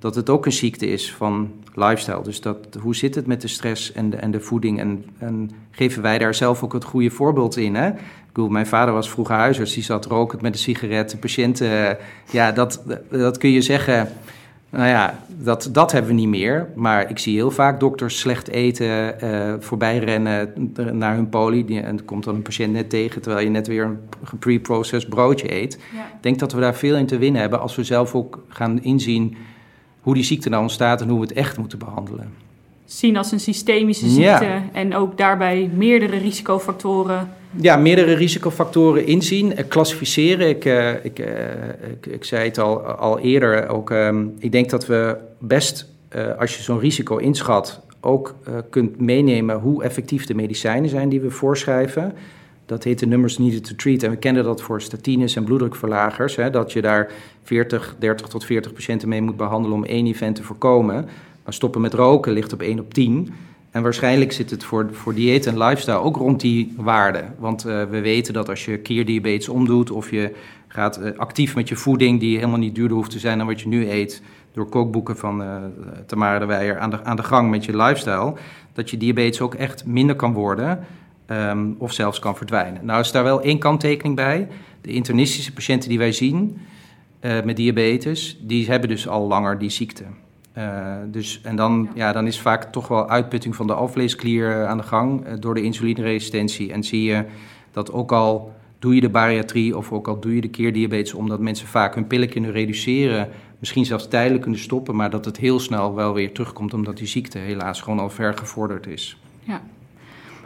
dat 0.03 0.15
het 0.15 0.29
ook 0.29 0.45
een 0.45 0.51
ziekte 0.51 0.87
is 0.87 1.13
van 1.13 1.51
lifestyle. 1.73 2.23
Dus 2.23 2.41
dat, 2.41 2.57
hoe 2.81 2.95
zit 2.95 3.15
het 3.15 3.27
met 3.27 3.41
de 3.41 3.47
stress 3.47 3.91
en 3.91 4.09
de, 4.09 4.17
en 4.17 4.31
de 4.31 4.39
voeding? 4.39 4.79
En, 4.79 5.05
en 5.17 5.51
geven 5.71 6.01
wij 6.01 6.17
daar 6.17 6.35
zelf 6.35 6.63
ook 6.63 6.73
het 6.73 6.83
goede 6.83 7.09
voorbeeld 7.09 7.57
in? 7.57 7.75
Hè? 7.75 7.87
Ik 7.87 8.33
bedoel, 8.33 8.49
mijn 8.49 8.67
vader 8.67 8.93
was 8.93 9.09
vroeger 9.09 9.35
huisarts, 9.35 9.73
die 9.73 9.83
zat 9.83 10.05
rokend 10.05 10.41
met 10.41 10.53
een 10.53 10.59
sigaret. 10.59 11.09
De 11.09 11.17
patiënten, 11.17 11.97
ja, 12.31 12.51
dat, 12.51 12.83
dat 13.09 13.37
kun 13.37 13.49
je 13.49 13.61
zeggen. 13.61 14.07
Nou 14.73 14.87
ja, 14.87 15.19
dat, 15.27 15.69
dat 15.71 15.91
hebben 15.91 16.11
we 16.11 16.17
niet 16.17 16.27
meer. 16.27 16.69
Maar 16.75 17.09
ik 17.09 17.19
zie 17.19 17.35
heel 17.35 17.51
vaak 17.51 17.79
dokters 17.79 18.19
slecht 18.19 18.47
eten, 18.49 19.21
eh 19.21 19.53
voorbij 19.59 19.97
rennen 19.97 20.53
naar 20.91 21.15
hun 21.15 21.29
poli. 21.29 21.79
En 21.79 21.97
er 21.97 22.03
komt 22.03 22.23
dan 22.23 22.35
een 22.35 22.41
patiënt 22.41 22.73
net 22.73 22.89
tegen, 22.89 23.21
terwijl 23.21 23.43
je 23.45 23.51
net 23.51 23.67
weer 23.67 23.83
een 23.83 24.37
pre-processed 24.39 25.09
broodje 25.09 25.53
eet. 25.53 25.79
Ja. 25.93 25.99
Ik 25.99 26.23
denk 26.23 26.39
dat 26.39 26.51
we 26.53 26.59
daar 26.59 26.75
veel 26.75 26.95
in 26.95 27.05
te 27.05 27.17
winnen 27.17 27.41
hebben 27.41 27.59
als 27.59 27.75
we 27.75 27.83
zelf 27.83 28.15
ook 28.15 28.43
gaan 28.47 28.81
inzien 28.83 29.35
hoe 30.01 30.13
die 30.13 30.23
ziekte 30.23 30.49
nou 30.49 30.61
ontstaat 30.61 31.01
en 31.01 31.09
hoe 31.09 31.19
we 31.19 31.25
het 31.25 31.35
echt 31.35 31.57
moeten 31.57 31.77
behandelen. 31.79 32.33
Zien 32.85 33.17
als 33.17 33.31
een 33.31 33.39
systemische 33.39 34.05
Ja. 34.21 34.37
ziekte 34.37 34.61
en 34.73 34.95
ook 34.95 35.17
daarbij 35.17 35.69
meerdere 35.73 36.17
risicofactoren. 36.17 37.29
Ja, 37.61 37.77
meerdere 37.77 38.13
risicofactoren 38.13 39.05
inzien, 39.05 39.55
eh, 39.55 39.67
klassificeren. 39.67 40.49
Ik, 40.49 40.65
eh, 40.65 41.05
ik, 41.05 41.19
eh, 41.19 41.89
ik, 41.91 42.05
ik 42.05 42.23
zei 42.23 42.47
het 42.47 42.57
al, 42.57 42.81
al 42.81 43.19
eerder. 43.19 43.67
Ook, 43.67 43.91
ehm, 43.91 44.25
ik 44.37 44.51
denk 44.51 44.69
dat 44.69 44.85
we 44.85 45.17
best, 45.39 45.91
als 46.39 46.55
je 46.55 46.63
zo'n 46.63 46.79
risico 46.79 47.17
inschat, 47.17 47.81
ook 48.01 48.35
kunt 48.69 48.99
meenemen 48.99 49.59
hoe 49.59 49.83
effectief 49.83 50.25
de 50.25 50.33
medicijnen 50.33 50.89
zijn 50.89 51.09
die 51.09 51.21
we 51.21 51.29
voorschrijven. 51.29 52.13
Dat 52.65 52.83
heet 52.83 52.99
de 52.99 53.05
numbers 53.05 53.37
needed 53.37 53.63
to 53.63 53.75
treat. 53.75 54.03
En 54.03 54.09
we 54.09 54.15
kennen 54.15 54.43
dat 54.43 54.61
voor 54.61 54.81
statines 54.81 55.35
en 55.35 55.43
bloeddrukverlagers. 55.43 56.35
Hè, 56.35 56.49
dat 56.49 56.71
je 56.71 56.81
daar 56.81 57.11
40, 57.43 57.95
30 57.99 58.27
tot 58.27 58.45
40 58.45 58.73
patiënten 58.73 59.09
mee 59.09 59.21
moet 59.21 59.37
behandelen 59.37 59.77
om 59.77 59.85
één 59.85 60.05
event 60.05 60.35
te 60.35 60.43
voorkomen. 60.43 61.05
Maar 61.43 61.53
stoppen 61.53 61.81
met 61.81 61.93
roken 61.93 62.33
ligt 62.33 62.53
op 62.53 62.61
1 62.61 62.79
op 62.79 62.93
10. 62.93 63.33
En 63.73 63.83
waarschijnlijk 63.83 64.31
zit 64.31 64.49
het 64.49 64.63
voor, 64.63 64.89
voor 64.91 65.13
dieet 65.13 65.45
en 65.45 65.57
lifestyle 65.57 65.97
ook 65.97 66.15
rond 66.15 66.39
die 66.41 66.73
waarde. 66.77 67.23
Want 67.37 67.65
eh, 67.65 67.83
we 67.83 68.01
weten 68.01 68.33
dat 68.33 68.49
als 68.49 68.65
je 68.65 68.77
keerdiabetes 68.77 69.49
omdoet 69.49 69.91
of 69.91 70.11
je 70.11 70.35
gaat 70.67 70.97
eh, 70.97 71.17
actief 71.17 71.55
met 71.55 71.69
je 71.69 71.75
voeding, 71.75 72.19
die 72.19 72.35
helemaal 72.35 72.57
niet 72.57 72.75
duurder 72.75 72.97
hoeft 72.97 73.11
te 73.11 73.19
zijn 73.19 73.37
dan 73.37 73.47
wat 73.47 73.61
je 73.61 73.67
nu 73.67 73.89
eet, 73.89 74.21
door 74.51 74.69
kookboeken 74.69 75.17
van 75.17 75.43
eh 75.43 75.55
Tamara 76.05 76.39
de 76.39 76.45
Weijer 76.45 76.79
aan 76.79 76.89
de, 76.89 77.03
aan 77.03 77.15
de 77.15 77.23
gang 77.23 77.49
met 77.49 77.65
je 77.65 77.77
lifestyle, 77.77 78.33
dat 78.73 78.89
je 78.89 78.97
diabetes 78.97 79.41
ook 79.41 79.55
echt 79.55 79.85
minder 79.85 80.15
kan 80.15 80.33
worden 80.33 80.85
ehm, 81.25 81.67
of 81.77 81.93
zelfs 81.93 82.19
kan 82.19 82.37
verdwijnen. 82.37 82.85
Nou 82.85 82.99
is 82.99 83.11
daar 83.11 83.23
wel 83.23 83.41
één 83.41 83.59
kanttekening 83.59 84.15
bij. 84.15 84.47
De 84.81 84.91
internistische 84.91 85.53
patiënten 85.53 85.89
die 85.89 85.97
wij 85.97 86.11
zien 86.11 86.57
met 87.21 87.55
diabetes, 87.55 88.39
die 88.41 88.67
hebben 88.67 88.89
dus 88.89 89.07
al 89.07 89.27
langer 89.27 89.59
die 89.59 89.69
ziekte. 89.69 90.03
Eh, 90.53 90.95
dus, 91.05 91.41
en 91.43 91.55
dan, 91.55 91.89
ja. 91.93 92.11
dan 92.11 92.27
is 92.27 92.39
vaak 92.39 92.71
toch 92.71 92.87
wel 92.87 93.09
uitputting 93.09 93.55
van 93.55 93.67
de 93.67 93.73
alvleesklier 93.73 94.51
eh, 94.51 94.67
aan 94.67 94.77
de 94.77 94.83
gang 94.83 95.25
eh, 95.25 95.33
door 95.39 95.53
de 95.53 95.61
insulineresistentie. 95.61 96.71
En 96.71 96.83
zie 96.83 97.03
je 97.03 97.25
dat 97.71 97.91
ook 97.91 98.11
al 98.11 98.53
doe 98.79 98.95
je 98.95 99.01
de 99.01 99.09
bariatrie 99.09 99.77
of 99.77 99.91
ook 99.91 100.07
al 100.07 100.19
doe 100.19 100.35
je 100.35 100.41
de 100.41 100.49
keerdiabetes, 100.49 101.13
omdat 101.13 101.39
mensen 101.39 101.67
vaak 101.67 101.95
hun 101.95 102.07
pillen 102.07 102.29
kunnen 102.29 102.51
reduceren, 102.51 103.29
misschien 103.59 103.85
zelfs 103.85 104.07
tijdelijk 104.07 104.41
kunnen 104.41 104.59
stoppen, 104.59 104.95
maar 104.95 105.09
dat 105.09 105.25
het 105.25 105.37
heel 105.37 105.59
snel 105.59 105.95
wel 105.95 106.13
weer 106.13 106.31
terugkomt 106.31 106.73
omdat 106.73 106.97
die 106.97 107.07
ziekte 107.07 107.37
helaas 107.37 107.81
gewoon 107.81 107.99
al 107.99 108.09
ver 108.09 108.37
gevorderd 108.37 108.87
is. 108.87 109.17
Ja. 109.43 109.61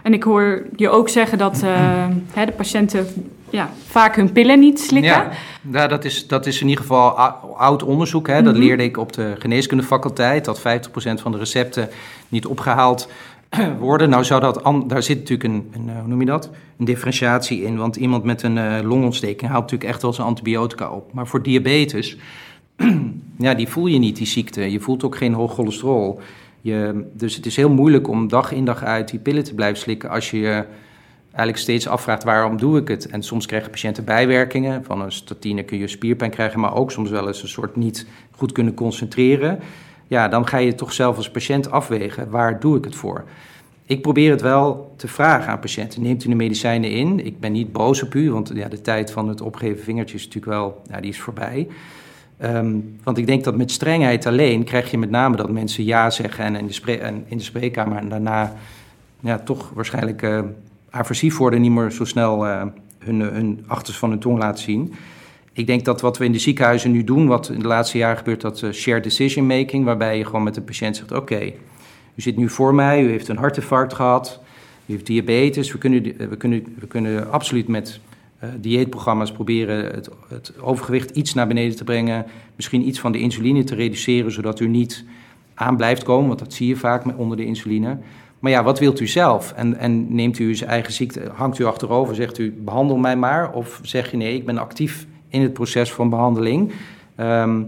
En 0.03 0.13
ik 0.13 0.23
hoor 0.23 0.65
je 0.75 0.89
ook 0.89 1.09
zeggen 1.09 1.37
dat 1.37 1.55
de 1.55 2.53
patiënten 2.55 3.07
ja, 3.49 3.69
vaak 3.87 4.15
hun 4.15 4.31
pillen 4.31 4.59
niet 4.59 4.79
slikken. 4.79 5.27
Ja, 5.71 5.87
dat, 5.87 6.05
is, 6.05 6.27
dat 6.27 6.45
is 6.45 6.61
in 6.61 6.67
ieder 6.67 6.81
geval 6.81 7.09
oud 7.57 7.83
onderzoek. 7.83 8.27
Hè. 8.27 8.41
Dat 8.41 8.53
Mhm. 8.53 8.63
leerde 8.63 8.83
ik 8.83 8.97
op 8.97 9.13
de 9.13 9.35
geneeskundefaculteit, 9.39 10.45
dat 10.45 10.59
50% 10.59 11.21
van 11.21 11.31
de 11.31 11.37
recepten 11.37 11.89
niet 12.29 12.45
opgehaald 12.45 13.09
worden. 13.79 14.09
Nou 14.09 14.23
zou 14.23 14.41
dat, 14.41 14.61
daar 14.87 15.03
zit 15.03 15.17
natuurlijk 15.17 15.49
een, 15.49 15.71
een, 15.73 15.89
eh, 15.89 15.99
hoe 15.99 16.07
noem 16.07 16.19
je 16.19 16.25
dat? 16.25 16.49
Een 16.79 16.85
differentiatie 16.85 17.63
in, 17.63 17.77
want 17.77 17.95
iemand 17.95 18.23
met 18.23 18.43
een 18.43 18.57
eh, 18.57 18.79
longontsteking 18.83 19.51
haalt 19.51 19.61
natuurlijk 19.63 19.89
echt 19.89 20.01
wel 20.01 20.13
zijn 20.13 20.27
antibiotica 20.27 20.89
op. 20.89 21.13
Maar 21.13 21.27
voor 21.27 21.43
diabetes, 21.43 22.17
ja, 23.37 23.53
die 23.53 23.67
voel 23.67 23.85
je 23.87 23.99
niet, 23.99 24.15
die 24.15 24.27
ziekte. 24.27 24.71
Je 24.71 24.79
voelt 24.79 25.03
ook 25.03 25.15
geen 25.17 25.33
hoog 25.33 25.53
cholesterol. 25.53 26.19
Je, 26.61 27.05
dus 27.13 27.35
het 27.35 27.45
is 27.45 27.55
heel 27.55 27.69
moeilijk 27.69 28.07
om 28.07 28.27
dag 28.27 28.51
in 28.51 28.65
dag 28.65 28.83
uit 28.83 29.09
die 29.09 29.19
pillen 29.19 29.43
te 29.43 29.53
blijven 29.53 29.77
slikken 29.77 30.09
als 30.09 30.31
je 30.31 30.39
je 30.39 30.63
eigenlijk 31.37 31.57
steeds 31.57 31.87
afvraagt 31.87 32.23
waarom 32.23 32.57
doe 32.57 32.79
ik 32.79 32.87
het. 32.87 33.07
En 33.07 33.23
soms 33.23 33.45
krijgen 33.45 33.71
patiënten 33.71 34.03
bijwerkingen. 34.03 34.83
Van 34.83 35.01
een 35.01 35.11
statine 35.11 35.63
kun 35.63 35.77
je 35.77 35.87
spierpijn 35.87 36.31
krijgen, 36.31 36.59
maar 36.59 36.75
ook 36.75 36.91
soms 36.91 37.09
wel 37.09 37.27
eens 37.27 37.41
een 37.41 37.47
soort 37.47 37.75
niet 37.75 38.07
goed 38.31 38.51
kunnen 38.51 38.73
concentreren. 38.73 39.59
Ja, 40.07 40.27
dan 40.27 40.47
ga 40.47 40.57
je 40.57 40.75
toch 40.75 40.93
zelf 40.93 41.17
als 41.17 41.31
patiënt 41.31 41.71
afwegen, 41.71 42.29
waar 42.29 42.59
doe 42.59 42.77
ik 42.77 42.83
het 42.83 42.95
voor? 42.95 43.23
Ik 43.85 44.01
probeer 44.01 44.31
het 44.31 44.41
wel 44.41 44.93
te 44.95 45.07
vragen 45.07 45.51
aan 45.51 45.59
patiënten. 45.59 46.01
Neemt 46.01 46.25
u 46.25 46.29
de 46.29 46.35
medicijnen 46.35 46.91
in? 46.91 47.25
Ik 47.25 47.39
ben 47.39 47.51
niet 47.51 47.71
boos 47.71 48.03
op 48.03 48.13
u, 48.13 48.31
want 48.31 48.51
ja, 48.53 48.67
de 48.67 48.81
tijd 48.81 49.11
van 49.11 49.29
het 49.29 49.41
opgeven 49.41 49.83
vingertje 49.83 50.15
is 50.15 50.25
natuurlijk 50.25 50.53
wel, 50.53 50.81
ja, 50.89 50.99
die 50.99 51.09
is 51.09 51.19
voorbij. 51.19 51.67
Ehm, 52.37 52.75
want 53.03 53.17
ik 53.17 53.27
denk 53.27 53.43
dat 53.43 53.57
met 53.57 53.71
strengheid 53.71 54.25
alleen 54.25 54.63
krijg 54.63 54.91
je 54.91 54.97
met 54.97 55.09
name 55.09 55.35
dat 55.35 55.49
mensen 55.49 55.83
ja 55.83 56.09
zeggen 56.09 56.45
en 56.45 56.55
in 56.55 56.67
de, 56.67 56.97
en 56.97 57.25
in 57.27 57.37
de 57.37 57.43
spreekkamer 57.43 57.97
en 57.97 58.09
daarna 58.09 58.53
ja, 59.19 59.39
toch 59.39 59.71
waarschijnlijk 59.73 60.21
eh, 60.21 60.39
aversief 60.89 61.37
worden 61.37 61.59
en 61.59 61.65
niet 61.65 61.75
meer 61.75 61.91
zo 61.91 62.05
snel 62.05 62.47
eh, 62.47 62.61
hun, 62.99 63.19
hun 63.19 63.63
achters 63.67 63.97
van 63.97 64.09
hun 64.09 64.19
tong 64.19 64.37
laten 64.37 64.63
zien. 64.63 64.93
Ik 65.53 65.67
denk 65.67 65.85
dat 65.85 66.01
wat 66.01 66.17
we 66.17 66.25
in 66.25 66.31
de 66.31 66.39
ziekenhuizen 66.39 66.91
nu 66.91 67.03
doen, 67.03 67.27
wat 67.27 67.49
in 67.49 67.59
de 67.59 67.67
laatste 67.67 67.97
jaren 67.97 68.17
gebeurt, 68.17 68.41
dat 68.41 68.61
eh, 68.61 68.71
shared 68.71 69.03
decision 69.03 69.45
making, 69.45 69.85
waarbij 69.85 70.17
je 70.17 70.25
gewoon 70.25 70.43
met 70.43 70.55
de 70.55 70.61
patiënt 70.61 70.95
zegt: 70.95 71.11
Oké, 71.11 71.53
u 72.15 72.21
zit 72.21 72.37
nu 72.37 72.49
voor 72.49 72.75
mij, 72.75 73.03
u 73.03 73.09
heeft 73.09 73.27
een 73.27 73.37
hartinfarct 73.37 73.93
gehad, 73.93 74.39
u 74.85 74.91
heeft 74.91 75.05
diabetes. 75.05 75.71
We 75.71 75.77
kunnen, 75.77 76.03
we 76.29 76.37
kunnen, 76.37 76.75
we 76.79 76.87
kunnen 76.87 77.31
absoluut 77.31 77.67
met 77.67 77.99
eh, 78.39 78.49
dieetprogramma's 78.59 79.31
proberen 79.31 79.85
het, 79.85 80.09
het 80.27 80.53
overgewicht 80.59 81.09
iets 81.09 81.33
naar 81.33 81.47
beneden 81.47 81.75
te 81.75 81.83
brengen. 81.83 82.25
Misschien 82.55 82.87
iets 82.87 82.99
van 82.99 83.11
de 83.11 83.19
insuline 83.19 83.63
te 83.63 83.75
reduceren, 83.75 84.31
zodat 84.31 84.59
u 84.59 84.67
niet 84.67 85.03
aan 85.53 85.77
blijft 85.77 86.03
komen, 86.03 86.27
want 86.27 86.39
dat 86.39 86.53
zie 86.53 86.67
je 86.67 86.75
vaak 86.75 87.03
onder 87.17 87.37
de 87.37 87.45
insuline. 87.45 87.97
Maar 88.39 88.51
ja, 88.51 88.63
wat 88.63 88.79
wilt 88.79 88.99
u 88.99 89.07
zelf? 89.07 89.53
En, 89.55 89.77
en 89.77 90.15
neemt 90.15 90.39
u 90.39 90.55
zijn 90.55 90.69
eigen 90.69 90.93
ziekte, 90.93 91.21
hangt 91.33 91.59
u 91.59 91.65
achterover, 91.65 92.15
zegt 92.15 92.37
u 92.37 92.51
behandel 92.57 92.97
mij 92.97 93.15
maar? 93.15 93.53
Of 93.53 93.79
zeg 93.83 94.11
je 94.11 94.17
nee, 94.17 94.35
ik 94.35 94.45
ben 94.45 94.57
actief 94.57 95.05
in 95.27 95.41
het 95.41 95.53
proces 95.53 95.91
van 95.93 96.09
behandeling. 96.09 96.71
Ehm, 97.15 97.61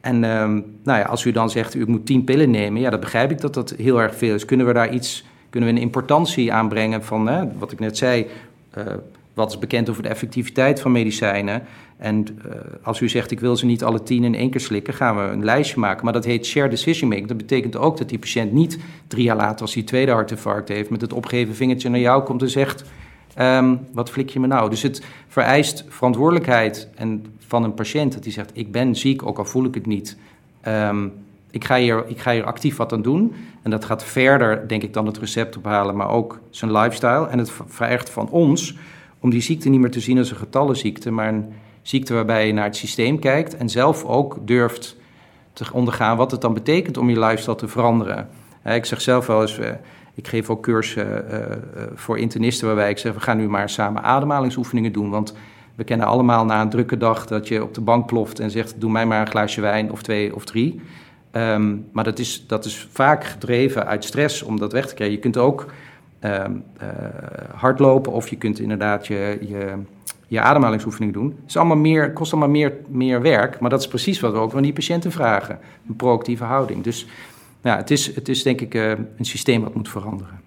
en 0.00 0.24
ehm, 0.24 0.52
nou 0.82 0.98
ja, 0.98 1.02
als 1.02 1.24
u 1.24 1.32
dan 1.32 1.50
zegt 1.50 1.74
u 1.74 1.86
moet 1.86 2.06
tien 2.06 2.24
pillen 2.24 2.50
nemen, 2.50 2.80
ja, 2.80 2.90
dan 2.90 3.00
begrijp 3.00 3.30
ik 3.30 3.40
dat 3.40 3.54
dat 3.54 3.70
heel 3.70 4.00
erg 4.00 4.16
veel 4.16 4.34
is. 4.34 4.44
Kunnen 4.44 4.66
we 4.66 4.72
daar 4.72 4.92
iets, 4.92 5.24
kunnen 5.50 5.68
we 5.68 5.74
een 5.76 5.82
importantie 5.82 6.52
aanbrengen 6.52 7.04
van 7.04 7.28
hè, 7.28 7.44
wat 7.58 7.72
ik 7.72 7.78
net 7.78 7.96
zei? 7.96 8.26
eh, 8.74 8.84
wat 9.34 9.50
is 9.50 9.58
bekend 9.58 9.90
over 9.90 10.02
de 10.02 10.08
effectiviteit 10.08 10.80
van 10.80 10.92
medicijnen? 10.92 11.62
En 11.96 12.26
eh, 12.26 12.56
als 12.82 13.00
u 13.00 13.08
zegt, 13.08 13.30
ik 13.30 13.40
wil 13.40 13.56
ze 13.56 13.66
niet 13.66 13.84
alle 13.84 14.02
tien 14.02 14.24
in 14.24 14.34
één 14.34 14.50
keer 14.50 14.60
slikken, 14.60 14.94
gaan 14.94 15.16
we 15.16 15.22
een 15.22 15.44
lijstje 15.44 15.80
maken. 15.80 16.04
Maar 16.04 16.12
dat 16.12 16.24
heet 16.24 16.46
shared 16.46 16.70
decision 16.70 17.08
making. 17.08 17.28
Dat 17.28 17.36
betekent 17.36 17.76
ook 17.76 17.96
dat 17.96 18.08
die 18.08 18.18
patiënt 18.18 18.52
niet 18.52 18.78
drie 19.06 19.24
jaar 19.24 19.36
later, 19.36 19.60
als 19.60 19.74
hij 19.74 19.82
tweede 19.82 20.12
hartinfarct 20.12 20.68
heeft, 20.68 20.90
met 20.90 21.00
het 21.00 21.12
opgeven 21.12 21.54
vingertje 21.54 21.88
naar 21.88 22.00
jou 22.00 22.22
komt 22.22 22.42
en 22.42 22.50
zegt, 22.50 22.84
ehm, 23.34 23.76
wat 23.92 24.10
flik 24.10 24.28
je 24.28 24.40
me 24.40 24.46
nou? 24.46 24.70
Dus 24.70 24.82
het 24.82 25.02
vereist 25.28 25.84
verantwoordelijkheid 25.88 26.88
en 26.94 27.26
van 27.38 27.64
een 27.64 27.74
patiënt, 27.74 28.12
dat 28.12 28.24
hij 28.24 28.32
zegt, 28.32 28.50
ik 28.54 28.72
ben 28.72 28.96
ziek, 28.96 29.26
ook 29.26 29.38
al 29.38 29.44
voel 29.44 29.64
ik 29.64 29.74
het 29.74 29.86
niet. 29.86 30.16
Ehm, 30.60 31.08
ik, 31.50 31.64
ga 31.64 31.76
hier, 31.76 32.04
ik 32.06 32.18
ga 32.18 32.32
hier 32.32 32.44
actief 32.44 32.76
wat 32.76 32.92
aan 32.92 33.02
doen. 33.02 33.34
En 33.62 33.70
dat 33.70 33.84
gaat 33.84 34.04
verder, 34.04 34.68
denk 34.68 34.82
ik, 34.82 34.92
dan 34.92 35.06
het 35.06 35.18
recept 35.18 35.56
ophalen, 35.56 35.96
maar 35.96 36.08
ook 36.10 36.40
zijn 36.50 36.72
lifestyle. 36.72 37.26
En 37.28 37.38
het 37.38 37.52
vergt 37.66 38.10
van 38.10 38.28
ons 38.30 38.76
om 39.24 39.30
die 39.30 39.40
ziekte 39.40 39.68
niet 39.68 39.80
meer 39.80 39.90
te 39.90 40.00
zien 40.00 40.18
als 40.18 40.30
een 40.30 40.36
getallenziekte, 40.36 41.10
maar 41.10 41.28
een 41.28 41.52
ziekte 41.82 42.14
waarbij 42.14 42.46
je 42.46 42.52
naar 42.52 42.64
het 42.64 42.76
systeem 42.76 43.18
kijkt 43.18 43.56
en 43.56 43.68
zelf 43.68 44.04
ook 44.04 44.38
durft 44.46 44.96
te 45.52 45.64
ondergaan 45.72 46.16
wat 46.16 46.30
het 46.30 46.40
dan 46.40 46.54
betekent 46.54 46.96
om 46.96 47.10
je 47.10 47.18
lifestyle 47.18 47.56
te 47.56 47.68
veranderen. 47.68 48.28
Ik 48.64 48.84
zeg 48.84 49.00
zelf 49.00 49.26
wel 49.26 49.40
eens, 49.40 49.58
eh, 49.58 49.70
Ik 50.14 50.28
geef 50.28 50.50
ook 50.50 50.62
cursussen 50.62 51.24
voor 51.94 52.18
internisten 52.18 52.66
waarbij 52.66 52.90
ik 52.90 52.98
zeg, 52.98 53.14
we 53.14 53.20
gaan 53.20 53.36
nu 53.36 53.48
maar 53.48 53.68
samen 53.68 54.02
ademhalingsoefeningen 54.02 54.92
doen. 54.92 55.10
Want 55.10 55.34
we 55.74 55.84
kennen 55.84 56.06
allemaal 56.06 56.44
na 56.44 56.60
een 56.60 56.70
drukke 56.70 56.96
dag 56.96 57.26
dat 57.26 57.48
je 57.48 57.62
op 57.62 57.74
de 57.74 57.80
bank 57.80 58.06
ploft 58.06 58.40
en 58.40 58.50
zegt, 58.50 58.74
doe 58.78 58.90
mij 58.90 59.06
maar 59.06 59.20
een 59.20 59.30
glaasje 59.30 59.60
wijn 59.60 59.92
of 59.92 60.02
twee 60.02 60.34
of 60.34 60.44
drie. 60.44 60.80
Ehm, 61.30 61.76
maar 61.92 62.04
dat 62.04 62.18
is, 62.18 62.46
dat 62.46 62.64
is 62.64 62.88
vaak 62.90 63.24
gedreven 63.24 63.86
uit 63.86 64.04
stress 64.04 64.42
om 64.42 64.58
dat 64.58 64.72
weg 64.72 64.86
te 64.86 64.94
krijgen. 64.94 65.16
Je 65.16 65.22
kunt 65.22 65.36
ook 65.36 65.66
hardlopen 67.54 68.12
of 68.12 68.28
je 68.28 68.36
kunt 68.36 68.58
inderdaad 68.58 69.06
je, 69.06 69.38
je, 69.40 69.72
je 70.26 70.40
ademhalingsoefeningen 70.40 71.14
doen. 71.14 71.26
Het 71.26 71.48
is 71.48 71.56
allemaal 71.56 71.76
meer, 71.76 72.12
kost 72.12 72.32
allemaal 72.32 72.50
meer, 72.50 72.72
meer 72.88 73.22
werk, 73.22 73.60
maar 73.60 73.70
dat 73.70 73.80
is 73.80 73.88
precies 73.88 74.20
wat 74.20 74.32
we 74.32 74.38
ook 74.38 74.50
van 74.50 74.62
die 74.62 74.72
patiënten 74.72 75.12
vragen. 75.12 75.58
Een 75.88 75.96
proactieve 75.96 76.44
houding. 76.44 76.82
Dus 76.82 77.06
ja, 77.62 77.76
het, 77.76 77.90
is, 77.90 78.14
het 78.14 78.28
is 78.28 78.42
denk 78.42 78.60
ik 78.60 78.74
uh, 78.74 78.90
een 78.90 79.24
systeem 79.24 79.62
wat 79.62 79.74
moet 79.74 79.88
veranderen. 79.88 80.40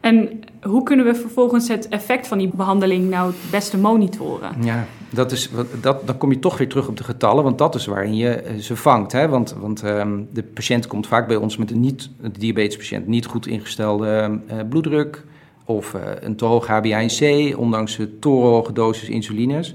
En 0.00 0.40
hoe 0.62 0.82
kunnen 0.82 1.04
we 1.04 1.14
vervolgens 1.14 1.68
het 1.68 1.88
effect 1.88 2.26
van 2.26 2.38
die 2.38 2.50
behandeling 2.54 3.10
nou 3.10 3.26
het 3.26 3.50
beste 3.50 3.78
monitoren? 3.78 4.62
Ja, 4.62 4.86
dat 5.10 5.32
is, 5.32 5.50
dat, 5.80 6.06
dan 6.06 6.16
kom 6.16 6.32
je 6.32 6.38
toch 6.38 6.58
weer 6.58 6.68
terug 6.68 6.88
op 6.88 6.96
de 6.96 7.04
getallen, 7.04 7.44
want 7.44 7.58
dat 7.58 7.74
is 7.74 7.86
waarin 7.86 8.16
je 8.16 8.28
eh, 8.28 8.56
ze 8.56 8.76
vangt. 8.76 9.12
Hè? 9.12 9.28
Want, 9.28 9.56
want 9.60 9.82
um, 9.82 10.28
de 10.32 10.42
patiënt 10.42 10.86
komt 10.86 11.06
vaak 11.06 11.26
bij 11.26 11.36
ons 11.36 11.56
met 11.56 11.70
een 11.70 11.80
niet, 11.80 12.10
de 12.20 12.38
diabetespatiënt, 12.38 13.06
niet 13.06 13.26
goed 13.26 13.46
ingestelde 13.46 14.40
uh, 14.50 14.56
bloeddruk 14.68 15.24
of 15.64 15.94
uh, 15.94 16.00
een 16.20 16.36
te 16.36 16.44
hoog 16.44 16.66
HbA1c, 16.66 17.54
ondanks 17.56 17.96
de 17.96 18.18
torenhoge 18.18 18.72
dosis 18.72 19.08
insulines. 19.08 19.74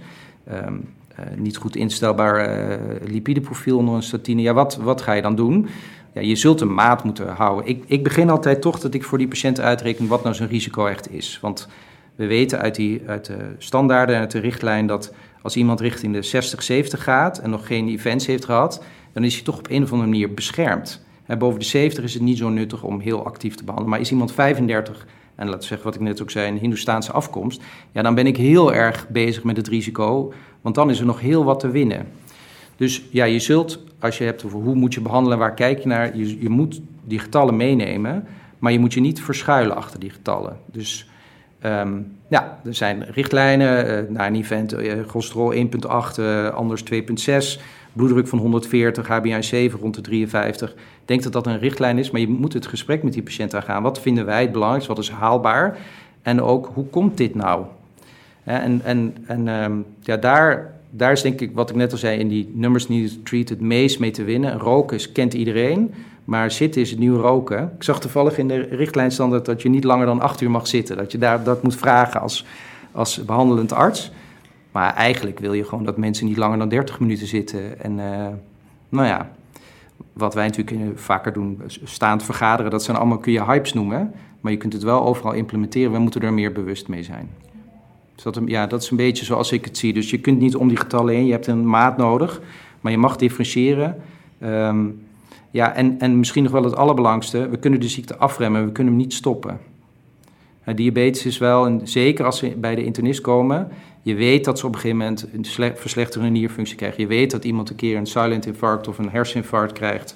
Um, 0.52 0.94
niet 1.36 1.58
goed 1.58 1.76
instelbaar 1.76 2.80
lipideprofiel 3.04 3.78
onder 3.78 3.96
een 3.96 4.04
statine. 4.04 4.42
Ja, 4.42 4.54
wat, 4.54 4.76
wat 4.76 5.02
ga 5.02 5.14
je 5.14 5.22
dan 5.22 5.36
doen? 5.36 5.68
ja, 6.16 6.22
je 6.22 6.36
zult 6.36 6.62
een 6.62 6.74
maat 6.74 7.04
moeten 7.04 7.28
houden. 7.28 7.68
Ik, 7.68 7.84
ik 7.88 8.04
begin 8.04 8.30
altijd 8.30 8.62
toch 8.62 8.80
dat 8.80 8.94
ik 8.94 9.04
voor 9.04 9.18
die 9.18 9.28
patiënt 9.28 9.60
uitreken 9.60 10.08
wat 10.08 10.24
nou 10.24 10.36
zijn 10.36 10.50
risico 10.50 10.86
echt 10.86 11.12
is. 11.12 11.40
Want 11.42 11.68
we 12.16 12.26
weten 12.26 12.60
uit, 12.60 12.76
die, 12.76 13.02
uit 13.06 13.26
de 13.26 13.56
standaarden 13.58 14.16
en 14.16 14.22
uit 14.22 14.32
de 14.32 14.40
richtlijn 14.40 14.88
dat 14.88 15.14
als 15.42 15.56
iemand 15.56 15.80
richting 15.80 16.14
de 16.14 16.22
60, 16.22 16.64
70 16.64 17.04
gaat 17.04 17.40
en 17.40 17.50
nog 17.50 17.68
geen 17.68 17.88
events 17.88 18.26
heeft 18.26 18.46
gehad, 18.46 18.84
dan 19.14 19.24
is 19.24 19.36
hij 19.36 19.44
toch 19.44 19.58
op 19.58 19.70
een 19.70 19.84
of 19.84 19.92
andere 19.92 20.10
manier 20.10 20.34
beschermd. 20.34 21.04
En 21.26 21.38
boven 21.38 21.60
de 21.60 21.66
70 21.66 22.04
is 22.04 22.14
het 22.14 22.24
niet 22.24 22.38
zo 22.38 22.50
nuttig 22.50 22.84
om 22.84 23.00
heel 23.00 23.26
actief 23.26 23.56
te 23.56 23.64
behandelen. 23.64 23.92
Maar 23.92 24.00
is 24.00 24.12
iemand 24.12 24.32
35 24.32 25.06
en 25.36 25.46
laten 25.46 25.60
we 25.60 25.66
zeggen 25.66 25.86
wat 25.86 25.96
ik 25.96 26.02
net 26.02 26.22
ook 26.22 26.32
zei, 26.32 26.48
een 26.48 26.58
Hindoestaanse 26.58 27.12
afkomst, 27.12 27.62
ja, 27.92 28.02
dan 28.02 28.16
ben 28.16 28.28
ik 28.28 28.38
heel 28.38 28.74
erg 28.74 29.08
bezig 29.10 29.44
met 29.44 29.58
het 29.58 29.68
risico, 29.68 30.34
want 30.62 30.76
dan 30.76 30.90
is 30.90 31.00
er 31.00 31.06
nog 31.06 31.20
heel 31.20 31.44
wat 31.44 31.60
te 31.60 31.70
winnen. 31.70 32.08
Dus 32.76 33.04
ja, 33.12 33.26
je 33.26 33.40
zult, 33.40 33.80
als 34.00 34.18
je 34.18 34.24
hebt 34.24 34.46
over 34.46 34.60
hoe 34.60 34.76
moet 34.76 34.94
je 34.94 35.02
behandelen, 35.02 35.38
waar 35.38 35.54
kijk 35.54 35.80
je 35.80 35.88
naar, 35.88 36.18
je, 36.18 36.42
je 36.42 36.50
moet 36.50 36.82
die 37.04 37.20
getallen 37.20 37.56
meenemen, 37.56 38.28
maar 38.60 38.72
je 38.72 38.80
moet 38.80 38.94
je 38.94 39.00
niet 39.00 39.22
verschuilen 39.22 39.76
achter 39.76 40.00
die 40.00 40.10
getallen. 40.10 40.60
Dus 40.66 41.10
um, 41.66 42.18
ja, 42.28 42.60
er 42.66 42.76
zijn 42.76 43.06
richtlijnen 43.12 43.88
uh, 43.88 44.10
naar 44.10 44.28
een 44.28 44.36
event, 44.36 44.74
uh, 44.74 44.94
cholesterol 45.08 45.54
1,8, 45.54 45.60
uh, 46.20 46.50
anders 46.50 46.84
2,6, 46.94 47.62
bloeddruk 47.94 48.28
van 48.28 48.40
140, 48.40 49.08
HbA7 49.08 49.80
rond 49.82 49.96
de 49.96 50.02
53. 50.02 50.72
Ik 50.72 50.78
denk 51.06 51.24
dat 51.24 51.34
dat 51.34 51.48
een 51.48 51.60
richtlijn 51.60 51.98
is, 51.98 52.12
maar 52.12 52.22
je 52.22 52.28
moet 52.28 52.54
het 52.54 52.68
gesprek 52.68 53.04
met 53.04 53.14
die 53.14 53.24
patiënt 53.24 53.56
aangaan. 53.56 53.84
Wat 53.84 54.02
vinden 54.02 54.26
wij 54.26 54.42
het 54.42 54.52
belangrijkste, 54.52 54.94
wat 54.94 55.04
is 55.04 55.10
haalbaar? 55.10 55.78
En 56.22 56.42
ook, 56.42 56.72
hoe 56.74 56.86
komt 56.86 57.18
dit 57.18 57.36
nou? 57.36 57.66
en 58.44 58.82
en, 58.84 59.16
en 59.28 59.48
um, 59.48 59.86
ja, 60.02 60.18
daar 60.18 60.74
daar 60.98 61.12
is 61.12 61.22
denk 61.22 61.42
ik, 61.42 61.52
wat 61.54 61.70
ik 61.70 61.76
net 61.76 61.92
al 61.92 61.98
zei, 61.98 62.20
in 62.20 62.28
die 62.28 62.52
numbers 62.54 62.88
needed 62.88 63.26
treat 63.26 63.50
het 63.50 63.62
meest 63.62 64.00
mee 64.00 64.12
te 64.12 64.24
winnen. 64.24 64.60
Roken 64.60 65.12
kent 65.12 65.34
iedereen, 65.34 65.94
maar 66.26 66.52
zitten 66.52 66.82
is 66.82 66.90
het 66.90 67.00
nieuw 67.00 67.18
roken. 67.18 67.72
Ik 67.76 67.84
zag 67.84 68.00
toevallig 68.00 68.38
in 68.38 68.48
de 68.48 68.60
richtlijnstandaard 68.62 69.46
dat 69.46 69.62
je 69.62 69.70
niet 69.70 69.84
langer 69.84 70.06
dan 70.06 70.22
acht 70.22 70.42
uur 70.42 70.52
mag 70.52 70.68
zitten. 70.68 70.98
Dat 70.98 71.12
je 71.12 71.18
daar, 71.18 71.44
dat 71.44 71.64
moet 71.64 71.76
vragen 71.76 72.22
als, 72.22 72.46
als 72.92 73.26
behandelend 73.26 73.74
arts. 73.74 74.12
Maar 74.72 74.94
eigenlijk 74.94 75.40
wil 75.40 75.54
je 75.54 75.64
gewoon 75.64 75.84
dat 75.84 75.98
mensen 75.98 76.26
niet 76.26 76.38
langer 76.38 76.58
dan 76.58 76.70
30 76.70 77.00
minuten 77.00 77.28
zitten. 77.28 77.84
En 77.84 77.92
uh, 77.92 78.28
nou 78.90 79.08
ja, 79.08 79.32
wat 80.14 80.34
wij 80.34 80.46
natuurlijk 80.46 81.00
vaker 81.00 81.34
doen, 81.34 81.62
staand 81.84 82.24
vergaderen, 82.24 82.72
dat 82.72 82.84
zijn 82.84 82.98
allemaal, 82.98 83.18
kun 83.18 83.32
je 83.32 83.44
hypes 83.44 83.74
noemen. 83.74 84.14
Maar 84.42 84.52
je 84.52 84.58
kunt 84.58 84.74
het 84.74 84.84
wel 84.84 85.06
overal 85.06 85.34
implementeren. 85.34 85.92
We 85.92 86.00
moeten 86.00 86.22
er 86.22 86.34
meer 86.34 86.52
bewust 86.52 86.88
mee 86.88 87.04
zijn. 87.04 87.30
Dus 88.16 88.24
dat, 88.24 88.40
ja, 88.46 88.68
dat 88.68 88.82
is 88.82 88.90
een 88.90 88.98
beetje 88.98 89.26
zoals 89.26 89.52
ik 89.52 89.66
het 89.66 89.78
zie. 89.78 89.94
Dus 89.94 90.10
je 90.10 90.20
kunt 90.20 90.40
niet 90.40 90.56
om 90.56 90.68
die 90.68 90.78
getallen 90.78 91.14
heen, 91.14 91.26
je 91.26 91.32
hebt 91.32 91.48
een 91.48 91.68
maat 91.68 91.98
nodig, 91.98 92.42
maar 92.82 92.92
je 92.92 92.98
mag 92.98 93.16
differentiëren. 93.16 94.02
Um, 94.44 95.05
ja, 95.56 95.76
en, 95.76 96.00
en 96.00 96.18
misschien 96.20 96.44
nog 96.44 96.52
wel 96.52 96.64
het 96.64 96.76
allerbelangrijkste, 96.76 97.50
we 97.50 97.58
kunnen 97.58 97.80
de 97.80 97.88
ziekte 97.88 98.16
afremmen, 98.18 98.66
we 98.66 98.72
kunnen 98.72 98.94
hem 98.94 99.02
niet 99.02 99.14
stoppen. 99.14 99.60
Diabetes 100.76 101.26
is 101.26 101.38
wel, 101.38 101.66
en 101.66 101.82
zeker 101.84 102.26
als 102.26 102.38
ze 102.38 102.56
bij 102.58 102.76
de 102.76 102.84
internist 102.84 103.22
komen, 103.22 103.68
je 104.02 104.16
weet 104.16 104.46
dat 104.46 104.60
ze 104.60 104.66
op 104.66 104.74
een 104.74 104.80
gegeven 104.80 104.98
moment 104.98 105.28
een 105.34 105.76
verslechterende 105.76 106.32
nierfunctie 106.32 106.76
krijgen. 106.76 107.02
Je 107.02 107.08
weet 107.08 107.32
dat 107.32 107.46
iemand 107.46 107.70
een 107.70 107.76
keer 107.76 107.98
een 107.98 108.06
silent 108.06 108.46
infarct 108.46 108.88
of 108.88 108.98
een 108.98 109.10
herseninfarct 109.10 109.74
krijgt. 109.74 110.16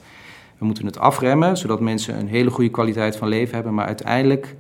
We 0.58 0.66
moeten 0.66 0.86
het 0.86 1.00
afremmen, 1.00 1.58
zodat 1.58 1.80
mensen 1.80 2.20
een 2.20 2.28
hele 2.28 2.50
goede 2.50 2.72
kwaliteit 2.72 3.16
van 3.16 3.28
leven 3.28 3.56
hebben, 3.56 3.74
maar 3.74 3.86
uiteindelijk 3.86 4.56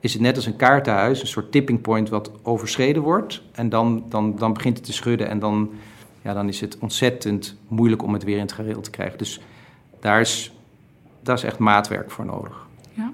is 0.00 0.12
het 0.12 0.22
net 0.22 0.36
als 0.36 0.46
een 0.46 0.56
kaartenhuis, 0.56 1.20
een 1.20 1.26
soort 1.26 1.52
tipping 1.52 1.80
point 1.80 2.08
wat 2.08 2.30
overschreden 2.42 3.02
wordt. 3.02 3.42
En 3.52 3.68
dan, 3.68 4.04
dan, 4.08 4.36
dan 4.36 4.52
begint 4.52 4.76
het 4.76 4.86
te 4.86 4.92
schudden 4.92 5.28
en 5.28 5.38
dan, 5.38 5.70
ja, 6.22 6.34
dan 6.34 6.48
is 6.48 6.60
het 6.60 6.78
ontzettend 6.78 7.56
moeilijk 7.68 8.02
om 8.02 8.12
het 8.12 8.24
weer 8.24 8.36
in 8.36 8.42
het 8.42 8.52
gereel 8.52 8.80
te 8.80 8.90
krijgen. 8.90 9.18
Dus 9.18 9.40
daar 10.00 10.20
is, 10.20 10.52
daar 11.20 11.36
is 11.36 11.42
echt 11.42 11.58
maatwerk 11.58 12.10
voor 12.10 12.24
nodig. 12.24 12.66
Ja. 12.92 13.10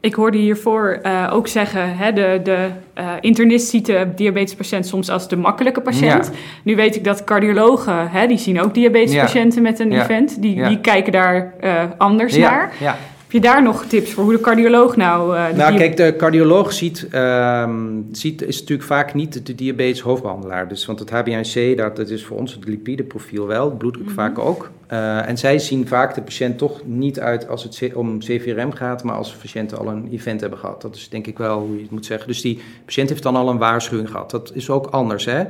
Ik 0.00 0.14
hoorde 0.14 0.38
hiervoor 0.38 1.00
uh, 1.02 1.30
ook 1.32 1.48
zeggen, 1.48 1.96
hè, 1.96 2.12
de, 2.12 2.40
de 2.42 2.68
uh, 2.98 3.12
internist 3.20 3.68
ziet 3.68 3.86
de 3.86 4.12
diabetespatiënt 4.14 4.86
soms 4.86 5.10
als 5.10 5.28
de 5.28 5.36
makkelijke 5.36 5.80
patiënt. 5.80 6.26
Ja. 6.26 6.38
Nu 6.62 6.76
weet 6.76 6.96
ik 6.96 7.04
dat 7.04 7.24
cardiologen, 7.24 8.10
hè, 8.10 8.26
die 8.26 8.38
zien 8.38 8.60
ook 8.60 8.74
diabetespatiënten 8.74 9.62
ja. 9.62 9.70
met 9.70 9.78
een 9.78 9.92
event. 9.92 10.42
Die, 10.42 10.68
die 10.68 10.80
kijken 10.80 11.12
daar 11.12 11.54
uh, 11.60 11.82
anders 11.98 12.36
naar. 12.36 12.72
Ja 12.80 12.96
je 13.34 13.40
daar 13.40 13.62
nog 13.62 13.84
tips 13.84 14.12
voor 14.12 14.24
hoe 14.24 14.32
de 14.32 14.40
cardioloog 14.40 14.96
nou... 14.96 15.36
Uh, 15.36 15.48
nou, 15.48 15.76
kijk, 15.76 15.96
de 15.96 16.14
cardioloog 16.16 16.72
ziet, 16.72 17.08
uh, 17.12 17.68
ziet, 18.12 18.42
is 18.42 18.60
natuurlijk 18.60 18.88
vaak 18.88 19.14
niet 19.14 19.46
de 19.46 19.54
diabetes 19.54 20.00
hoofdbehandelaar. 20.00 20.68
Dus, 20.68 20.86
want 20.86 20.98
het 20.98 21.10
HbA1c, 21.10 21.76
dat, 21.76 21.96
dat 21.96 22.08
is 22.08 22.24
voor 22.24 22.36
ons 22.36 22.54
het 22.54 22.64
lipideprofiel 22.68 23.46
wel, 23.46 23.64
het 23.64 23.78
bloeddruk 23.78 24.06
mhm. 24.06 24.14
vaak 24.14 24.38
ook. 24.38 24.70
Uh, 24.92 25.28
en 25.28 25.38
zij 25.38 25.58
zien 25.58 25.88
vaak 25.88 26.14
de 26.14 26.22
patiënt 26.22 26.58
toch 26.58 26.80
niet 26.84 27.20
uit 27.20 27.48
als 27.48 27.62
het 27.62 27.94
om 27.94 28.18
CVRM 28.18 28.72
gaat, 28.72 29.02
maar 29.02 29.14
als 29.14 29.36
patiënten 29.36 29.78
al 29.78 29.88
een 29.88 30.08
event 30.12 30.40
hebben 30.40 30.58
gehad. 30.58 30.82
Dat 30.82 30.96
is 30.96 31.08
denk 31.08 31.26
ik 31.26 31.38
wel 31.38 31.60
hoe 31.60 31.76
je 31.76 31.82
het 31.82 31.90
moet 31.90 32.06
zeggen. 32.06 32.28
Dus 32.28 32.40
die 32.40 32.60
patiënt 32.84 33.08
heeft 33.08 33.22
dan 33.22 33.36
al 33.36 33.48
een 33.48 33.58
waarschuwing 33.58 34.10
gehad. 34.10 34.30
Dat 34.30 34.50
is 34.54 34.70
ook 34.70 34.86
anders, 34.86 35.24
hè. 35.24 35.44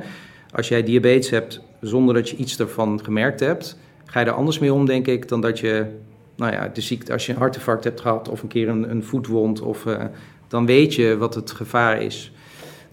Als 0.51 0.67
jij 0.67 0.83
diabetes 0.83 1.29
hebt 1.29 1.61
zonder 1.81 2.13
dat 2.13 2.29
je 2.29 2.35
iets 2.35 2.59
ervan 2.59 2.99
gemerkt 3.03 3.39
hebt, 3.39 3.77
ga 4.05 4.19
je 4.19 4.25
er 4.25 4.31
anders 4.31 4.59
mee 4.59 4.73
om, 4.73 4.85
denk 4.85 5.07
ik, 5.07 5.27
dan 5.27 5.41
dat 5.41 5.59
je 5.59 5.85
nou 6.35 6.51
ja, 6.51 6.67
de 6.67 6.99
als 7.11 7.25
je 7.25 7.31
een 7.31 7.37
hartinfarct 7.37 7.83
hebt 7.83 8.01
gehad 8.01 8.29
of 8.29 8.41
een 8.41 8.47
keer 8.47 8.69
een, 8.69 8.89
een 8.89 9.03
voetwond, 9.03 9.61
of, 9.61 9.85
uh, 9.85 10.03
dan 10.47 10.65
weet 10.65 10.95
je 10.95 11.17
wat 11.17 11.35
het 11.35 11.51
gevaar 11.51 12.01
is. 12.01 12.31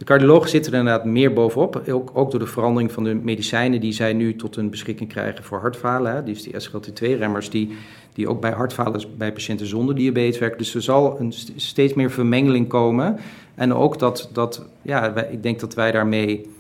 De 0.02 0.08
cardiologen 0.08 0.48
zitten 0.48 0.72
er 0.72 0.78
inderdaad 0.78 1.04
meer 1.04 1.32
bovenop, 1.32 1.82
ook, 2.12 2.30
door 2.30 2.40
de 2.40 2.46
verandering 2.46 2.92
van 2.92 3.04
de 3.04 3.14
medicijnen 3.14 3.80
die 3.80 3.92
zij 3.92 4.12
nu 4.12 4.36
tot 4.36 4.56
hun 4.56 4.70
beschikking 4.70 5.08
krijgen 5.08 5.44
voor 5.44 5.60
hartfalen. 5.60 6.14
Hè. 6.14 6.22
Dus 6.22 6.42
die 6.42 6.54
SGLT2-remmers 6.60 7.50
die, 7.50 7.76
die 8.12 8.28
ook 8.28 8.40
bij 8.40 8.50
hartfalen 8.50 9.02
bij 9.16 9.32
patiënten 9.32 9.66
zonder 9.66 9.94
diabetes 9.94 10.38
werken. 10.38 10.58
Dus 10.58 10.74
er 10.74 10.82
zal 10.82 11.20
een 11.20 11.32
steeds 11.56 11.94
meer 11.94 12.10
vermengeling 12.10 12.68
komen. 12.68 13.18
En 13.54 13.74
ook 13.74 13.98
dat, 13.98 14.30
dat 14.32 14.64
ja, 14.82 15.16
ik 15.16 15.42
denk 15.42 15.60
dat 15.60 15.74
wij 15.74 15.92
daarmee 15.92 16.50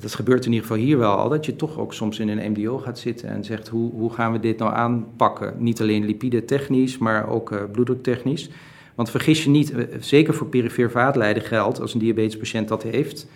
dat 0.00 0.14
gebeurt 0.14 0.44
in 0.44 0.52
ieder 0.52 0.66
geval 0.66 0.82
hier 0.82 0.98
wel 0.98 1.16
al, 1.16 1.28
dat 1.28 1.46
je 1.46 1.56
toch 1.56 1.78
ook 1.78 1.94
soms 1.94 2.18
in 2.18 2.28
een 2.28 2.50
MDO 2.50 2.78
gaat 2.78 2.98
zitten 2.98 3.28
en 3.28 3.44
zegt 3.44 3.68
hoe, 3.68 3.90
hoe 3.90 4.12
gaan 4.12 4.32
we 4.32 4.40
dit 4.40 4.58
nou 4.58 4.74
aanpakken? 4.74 5.54
Niet 5.58 5.80
alleen 5.80 6.04
lipide 6.04 6.44
technisch, 6.44 6.98
maar 6.98 7.28
ook 7.28 7.50
uh, 7.50 7.58
bloeddruktechnisch. 7.72 8.50
Want 8.94 9.10
vergis 9.10 9.44
je 9.44 9.50
niet, 9.50 9.72
eh, 9.72 9.84
zeker 10.00 10.34
voor 10.34 10.46
perifeer 10.46 10.90
vaatlijden 10.90 11.42
geldt, 11.42 11.80
als 11.80 11.94
een 11.94 12.00
diabetespatiënt 12.00 12.68
dat 12.68 12.82
heeft, 12.82 13.26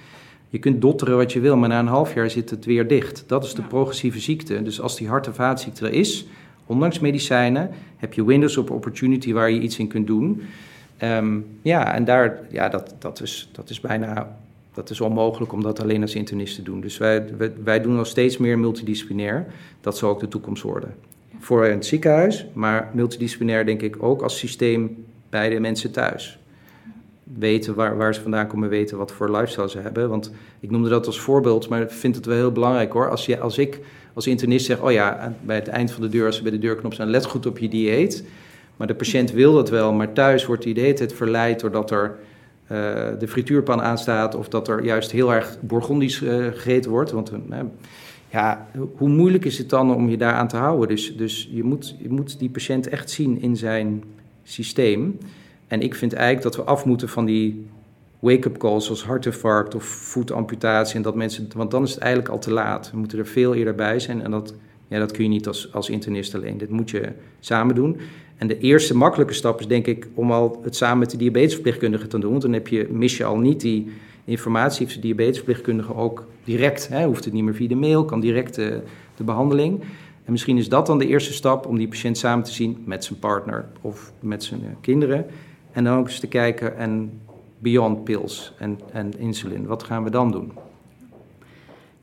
je 0.48 0.58
kunt 0.58 0.80
dotteren 0.80 1.16
wat 1.16 1.32
je 1.32 1.40
wil, 1.40 1.56
maar 1.56 1.68
na 1.68 1.78
een 1.78 1.86
half 1.86 2.14
jaar 2.14 2.30
zit 2.30 2.50
het 2.50 2.64
weer 2.64 2.88
dicht. 2.88 3.25
Dat 3.26 3.44
is 3.44 3.54
de 3.54 3.62
progressieve 3.62 4.20
ziekte. 4.20 4.62
Dus 4.62 4.80
als 4.80 4.96
die 4.96 5.08
hart- 5.08 5.26
en 5.26 5.34
vaatziekte 5.34 5.86
er 5.86 5.92
is, 5.92 6.26
ondanks 6.66 6.98
medicijnen, 6.98 7.70
heb 7.96 8.12
je 8.12 8.25
windows 8.25 8.56
of 8.56 8.70
opportunity 8.70 9.32
waar 9.32 9.50
je 9.50 9.60
iets 9.60 9.78
in 9.78 9.88
kunt 9.88 10.06
doen. 10.06 10.42
Um, 11.02 11.46
ja, 11.62 11.94
en 11.94 12.04
daar, 12.04 12.40
ja, 12.50 12.68
dat, 12.68 12.94
dat, 12.98 13.20
is, 13.20 13.48
dat 13.52 13.70
is 13.70 13.80
bijna 13.80 14.36
dat 14.76 14.90
is 14.90 15.00
onmogelijk 15.00 15.52
om 15.52 15.62
dat 15.62 15.80
alleen 15.80 16.02
als 16.02 16.14
internist 16.14 16.54
te 16.54 16.62
doen. 16.62 16.80
Dus 16.80 16.99
wij, 16.99 17.25
wij, 17.64 17.80
doen 17.80 17.95
nog 17.95 18.06
steeds 18.06 18.37
meer 18.37 18.59
multidisciplinair. 18.59 19.47
Dat 19.80 19.97
zal 19.97 20.11
ook 20.11 20.21
de 20.21 20.28
toekomst 20.28 20.62
worden. 20.62 20.95
Voor 21.38 21.64
het 21.64 21.87
ziekenhuis, 21.87 22.47
maar 22.52 22.90
multidisciplinair 22.95 23.66
denk 23.66 23.83
ik 23.83 24.02
ook 24.02 24.23
als 24.23 24.38
systeem 24.38 25.04
bij 25.30 25.49
de 25.49 25.61
mensen 25.61 25.90
thuis. 25.90 26.38
Weten 27.23 27.75
waar, 27.75 27.97
waar 27.97 28.14
ze 28.14 28.21
vandaan 28.21 28.47
komen, 28.47 28.68
weten 28.68 28.97
wat 28.97 29.12
voor 29.12 29.30
lifestyle 29.30 29.68
ze 29.68 29.78
hebben. 29.78 30.09
Want 30.09 30.33
ik 30.61 30.71
noemde 30.71 30.88
dat 30.88 31.06
als 31.06 31.21
voorbeeld, 31.21 31.68
maar 31.68 31.83
ik 31.83 31.90
vind 31.90 32.16
het 32.16 32.26
wel 32.26 32.37
heel 32.37 32.52
belangrijk 32.52 32.92
hoor. 32.92 33.11
Als, 33.11 33.26
je, 33.26 33.40
als 33.40 33.59
ik 33.59 33.80
als 34.14 34.26
internist 34.26 34.66
zeg, 34.66 34.80
oh 34.80 34.92
ja, 34.92 35.35
bij 35.45 35.56
het 35.56 35.68
eind 35.68 35.90
van 35.90 36.02
de 36.02 36.09
deur, 36.09 36.26
als 36.26 36.37
ze 36.37 36.42
bij 36.42 36.52
de 36.52 36.59
deurknop 36.59 36.95
zijn, 36.95 37.09
let 37.09 37.26
goed 37.26 37.47
op 37.47 37.59
je 37.59 37.68
dieet. 37.68 38.25
Maar 38.76 38.87
de 38.87 38.95
patiënt 38.95 39.33
wil 39.33 39.52
dat 39.52 39.71
wel, 39.71 39.92
maar 39.92 40.12
thuis 40.12 40.47
wordt 40.47 40.64
hij 40.64 40.73
de 40.73 40.80
hele 40.80 40.92
tijd 40.92 41.12
verleid 41.12 41.61
doordat 41.61 41.90
er 41.90 42.18
uh, 42.73 42.78
de 43.18 43.28
frituurpan 43.28 43.82
aanstaat 43.82 44.35
of 44.35 44.49
dat 44.49 44.68
er 44.68 44.85
juist 44.85 45.11
heel 45.11 45.35
erg 45.35 45.56
bourgondisch 45.61 46.20
uh, 46.20 46.46
gegeten 46.46 46.90
wordt. 46.90 47.11
Want 47.11 47.32
uh, 47.32 47.58
ja, 48.30 48.66
hoe 48.96 49.08
moeilijk 49.08 49.44
is 49.44 49.58
het 49.58 49.70
dan 49.70 49.94
om 49.94 50.08
je 50.08 50.16
daaraan 50.16 50.49
te 50.49 50.56
houden? 50.56 50.88
Dus, 50.88 51.16
dus 51.16 51.49
je, 51.52 51.64
moet, 51.64 51.94
je 51.99 52.08
moet 52.08 52.38
die 52.38 52.50
patiënt 52.50 52.88
echt 52.88 53.11
zien 53.11 53.40
in 53.40 53.56
zijn 53.56 54.04
systeem. 54.42 55.18
En 55.66 55.80
ik 55.80 55.94
vind 55.94 56.12
eigenlijk 56.12 56.42
dat 56.42 56.56
we 56.56 56.70
af 56.70 56.85
moeten 56.85 57.08
van 57.08 57.25
die 57.25 57.66
wake-up 58.18 58.58
calls 58.58 58.85
zoals 58.85 59.04
hartinfarct 59.04 59.75
of 59.75 59.85
voetamputatie. 59.85 60.96
En 60.96 61.02
dat 61.02 61.14
mensen, 61.14 61.49
want 61.56 61.70
dan 61.70 61.82
is 61.82 61.90
het 61.90 61.99
eigenlijk 61.99 62.32
al 62.32 62.38
te 62.38 62.52
laat. 62.52 62.90
We 62.90 62.99
moeten 62.99 63.18
er 63.18 63.26
veel 63.26 63.54
eerder 63.54 63.75
bij 63.75 63.99
zijn 63.99 64.23
en 64.23 64.30
dat, 64.30 64.54
ja, 64.88 64.98
dat 64.98 65.12
kun 65.12 65.24
je 65.24 65.30
niet 65.30 65.46
als, 65.46 65.72
als 65.72 65.90
internist 65.90 66.34
alleen. 66.34 66.58
Dit 66.58 66.70
moet 66.70 66.90
je 66.90 67.12
samen 67.40 67.74
doen. 67.74 67.96
En 68.36 68.46
de 68.46 68.58
eerste 68.58 68.96
makkelijke 68.96 69.32
stap 69.32 69.60
is 69.60 69.66
denk 69.66 69.86
ik 69.86 70.08
om 70.14 70.32
al 70.32 70.60
het 70.62 70.76
samen 70.76 70.98
met 70.98 71.10
de 71.10 71.16
diabetesverpleegkundige 71.16 72.06
te 72.06 72.18
doen. 72.18 72.38
Dan 72.38 72.52
heb 72.52 72.68
je, 72.68 72.88
mis 72.90 73.16
je 73.16 73.24
al 73.24 73.38
niet 73.38 73.60
die 73.60 73.92
informatie. 74.24 74.84
Heeft 74.84 74.94
de 74.94 75.00
diabetesverpleegkundige 75.00 75.94
ook 75.94 76.26
direct, 76.44 76.88
hè, 76.88 77.06
hoeft 77.06 77.24
het 77.24 77.34
niet 77.34 77.44
meer 77.44 77.54
via 77.54 77.68
de 77.68 77.74
mail, 77.74 78.04
kan 78.04 78.20
direct 78.20 78.54
de, 78.54 78.80
de 79.16 79.24
behandeling. 79.24 79.80
En 80.24 80.32
misschien 80.32 80.56
is 80.56 80.68
dat 80.68 80.86
dan 80.86 80.98
de 80.98 81.06
eerste 81.06 81.32
stap 81.32 81.66
om 81.66 81.78
die 81.78 81.88
patiënt 81.88 82.18
samen 82.18 82.44
te 82.44 82.52
zien 82.52 82.82
met 82.84 83.04
zijn 83.04 83.18
partner 83.18 83.64
of 83.80 84.12
met 84.20 84.44
zijn 84.44 84.60
eh, 84.60 84.70
kinderen. 84.80 85.26
En 85.72 85.84
dan 85.84 85.98
ook 85.98 86.06
eens 86.06 86.20
te 86.20 86.26
kijken 86.26 86.76
en 86.76 87.20
beyond 87.58 88.04
pills 88.04 88.52
en, 88.58 88.78
en 88.92 89.18
insulin, 89.18 89.66
wat 89.66 89.82
gaan 89.82 90.04
we 90.04 90.10
dan 90.10 90.30
doen? 90.30 90.52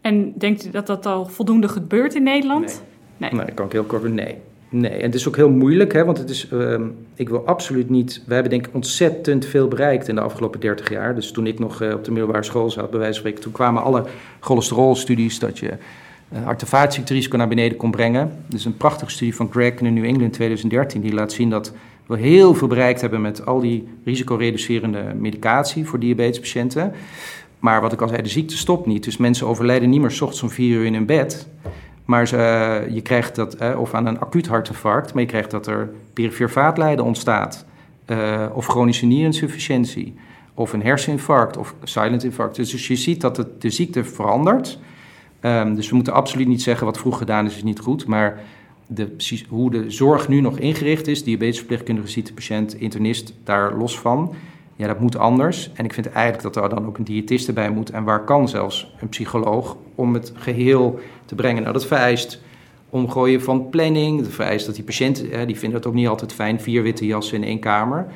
En 0.03 0.33
denkt 0.37 0.65
u 0.65 0.69
dat 0.69 0.87
dat 0.87 1.05
al 1.05 1.25
voldoende 1.25 1.67
gebeurt 1.67 2.15
in 2.15 2.23
Nederland? 2.23 2.83
Nee, 3.17 3.31
nee. 3.31 3.39
nee 3.39 3.53
kan 3.53 3.65
ik 3.65 3.71
heel 3.71 3.83
kort 3.83 4.13
nee. 4.13 4.35
Nee, 4.69 4.91
en 4.91 5.05
het 5.05 5.15
is 5.15 5.27
ook 5.27 5.35
heel 5.35 5.49
moeilijk, 5.49 5.93
hè, 5.93 6.05
want 6.05 6.17
het 6.17 6.29
is, 6.29 6.49
uh, 6.53 6.79
ik 7.15 7.29
wil 7.29 7.45
absoluut 7.45 7.89
niet... 7.89 8.23
We 8.25 8.33
hebben 8.33 8.51
denk 8.51 8.67
ik 8.67 8.73
ontzettend 8.73 9.45
veel 9.45 9.67
bereikt 9.67 10.07
in 10.07 10.15
de 10.15 10.21
afgelopen 10.21 10.59
30 10.59 10.89
jaar. 10.89 11.15
Dus 11.15 11.31
toen 11.31 11.47
ik 11.47 11.59
nog 11.59 11.81
uh, 11.81 11.93
op 11.93 12.03
de 12.03 12.11
middelbare 12.11 12.43
school 12.43 12.69
zat, 12.69 12.89
bij 12.89 12.99
wijze 12.99 13.13
van 13.13 13.19
spreken... 13.19 13.41
toen 13.41 13.51
kwamen 13.51 13.83
alle 13.83 14.03
cholesterolstudies 14.39 15.39
dat 15.39 15.59
je 15.59 15.73
uh, 16.33 16.43
hart- 16.43 16.95
en 16.95 17.37
naar 17.37 17.47
beneden 17.47 17.77
kon 17.77 17.91
brengen. 17.91 18.31
Dus 18.47 18.65
een 18.65 18.77
prachtige 18.77 19.11
studie 19.11 19.35
van 19.35 19.51
Greg 19.51 19.73
in 19.73 19.93
New 19.93 20.05
England 20.05 20.33
2013... 20.33 21.01
die 21.01 21.13
laat 21.13 21.31
zien 21.31 21.49
dat 21.49 21.73
we 22.07 22.17
heel 22.17 22.53
veel 22.53 22.67
bereikt 22.67 23.01
hebben 23.01 23.21
met 23.21 23.45
al 23.45 23.59
die 23.59 23.87
risicoreducerende 24.05 25.03
medicatie 25.15 25.85
voor 25.85 25.99
diabetespatiënten. 25.99 26.91
Maar 27.63 27.81
wat 27.81 27.93
ik 27.93 28.01
al 28.01 28.07
zei, 28.07 28.21
de 28.21 28.29
ziekte 28.29 28.57
stopt 28.57 28.85
niet. 28.85 29.03
Dus 29.03 29.17
mensen 29.17 29.47
overlijden 29.47 29.89
niet 29.89 30.01
meer 30.01 30.11
s 30.11 30.21
ochtends 30.21 30.43
om 30.43 30.49
vier 30.49 30.77
uur 30.77 30.85
in 30.85 30.93
hun 30.93 31.05
bed... 31.05 31.47
Maar 32.05 32.27
ze, 32.27 32.87
je 32.89 33.01
krijgt 33.01 33.35
dat, 33.35 33.53
eh, 33.53 33.79
of 33.79 33.93
aan 33.93 34.05
een 34.05 34.19
acuut 34.19 34.47
hartinfarct, 34.47 35.13
maar 35.13 35.21
je 35.21 35.27
krijgt 35.27 35.51
dat 35.51 35.67
er 35.67 35.89
perifere 36.13 36.49
vaatlijden 36.49 37.05
ontstaat. 37.05 37.65
Uh, 38.07 38.45
of 38.53 38.65
chronische 38.65 39.05
nierinsufficiëntie. 39.05 40.15
Of 40.53 40.73
een 40.73 40.83
herseninfarct 40.83 41.57
of 41.57 41.75
silent 41.83 42.23
infarct. 42.23 42.55
Dus, 42.55 42.71
dus 42.71 42.87
je 42.87 42.95
ziet 42.95 43.21
dat 43.21 43.45
de 43.59 43.69
ziekte 43.69 44.03
verandert. 44.03 44.79
Um, 45.41 45.75
dus 45.75 45.89
we 45.89 45.95
moeten 45.95 46.13
absoluut 46.13 46.47
niet 46.47 46.61
zeggen 46.61 46.85
wat 46.85 46.97
vroeg 46.97 47.17
gedaan 47.17 47.45
is, 47.45 47.55
is 47.55 47.63
niet 47.63 47.79
goed. 47.79 48.05
Maar 48.05 48.41
de, 48.87 49.15
hoe 49.49 49.71
de 49.71 49.91
zorg 49.91 50.27
nu 50.27 50.41
nog 50.41 50.59
ingericht 50.59 51.07
is, 51.07 51.23
diabetesverpleegkundige 51.23 52.07
ziet 52.07 52.27
de 52.27 52.33
patiënt, 52.33 52.73
internist, 52.73 53.33
daar 53.43 53.77
los 53.77 53.99
van. 53.99 54.35
Ja, 54.75 54.87
dat 54.87 54.99
moet 54.99 55.17
anders. 55.17 55.71
En 55.73 55.85
ik 55.85 55.93
vind 55.93 56.09
eigenlijk 56.09 56.53
dat 56.53 56.63
er 56.63 56.69
dan 56.69 56.85
ook 56.85 56.97
een 56.97 57.03
diëtiste 57.03 57.53
bij 57.53 57.69
moet. 57.69 57.89
En 57.89 58.03
waar 58.03 58.23
kan 58.23 58.49
zelfs 58.49 58.93
een 58.99 59.09
psycholoog 59.09 59.77
om 59.95 60.13
het 60.13 60.33
geheel 60.35 60.99
te 61.25 61.35
brengen. 61.35 61.61
Nou, 61.61 61.73
dat 61.73 61.85
vereist 61.85 62.41
omgooien 62.89 63.41
van 63.41 63.69
planning. 63.69 64.21
Dat 64.21 64.31
vereist 64.31 64.65
dat 64.65 64.75
die 64.75 64.83
patiënten, 64.83 65.47
die 65.47 65.57
vinden 65.57 65.77
het 65.77 65.87
ook 65.87 65.93
niet 65.93 66.07
altijd 66.07 66.33
fijn, 66.33 66.61
vier 66.61 66.83
witte 66.83 67.05
jassen 67.05 67.37
in 67.37 67.43
één 67.43 67.59
kamer. 67.59 68.07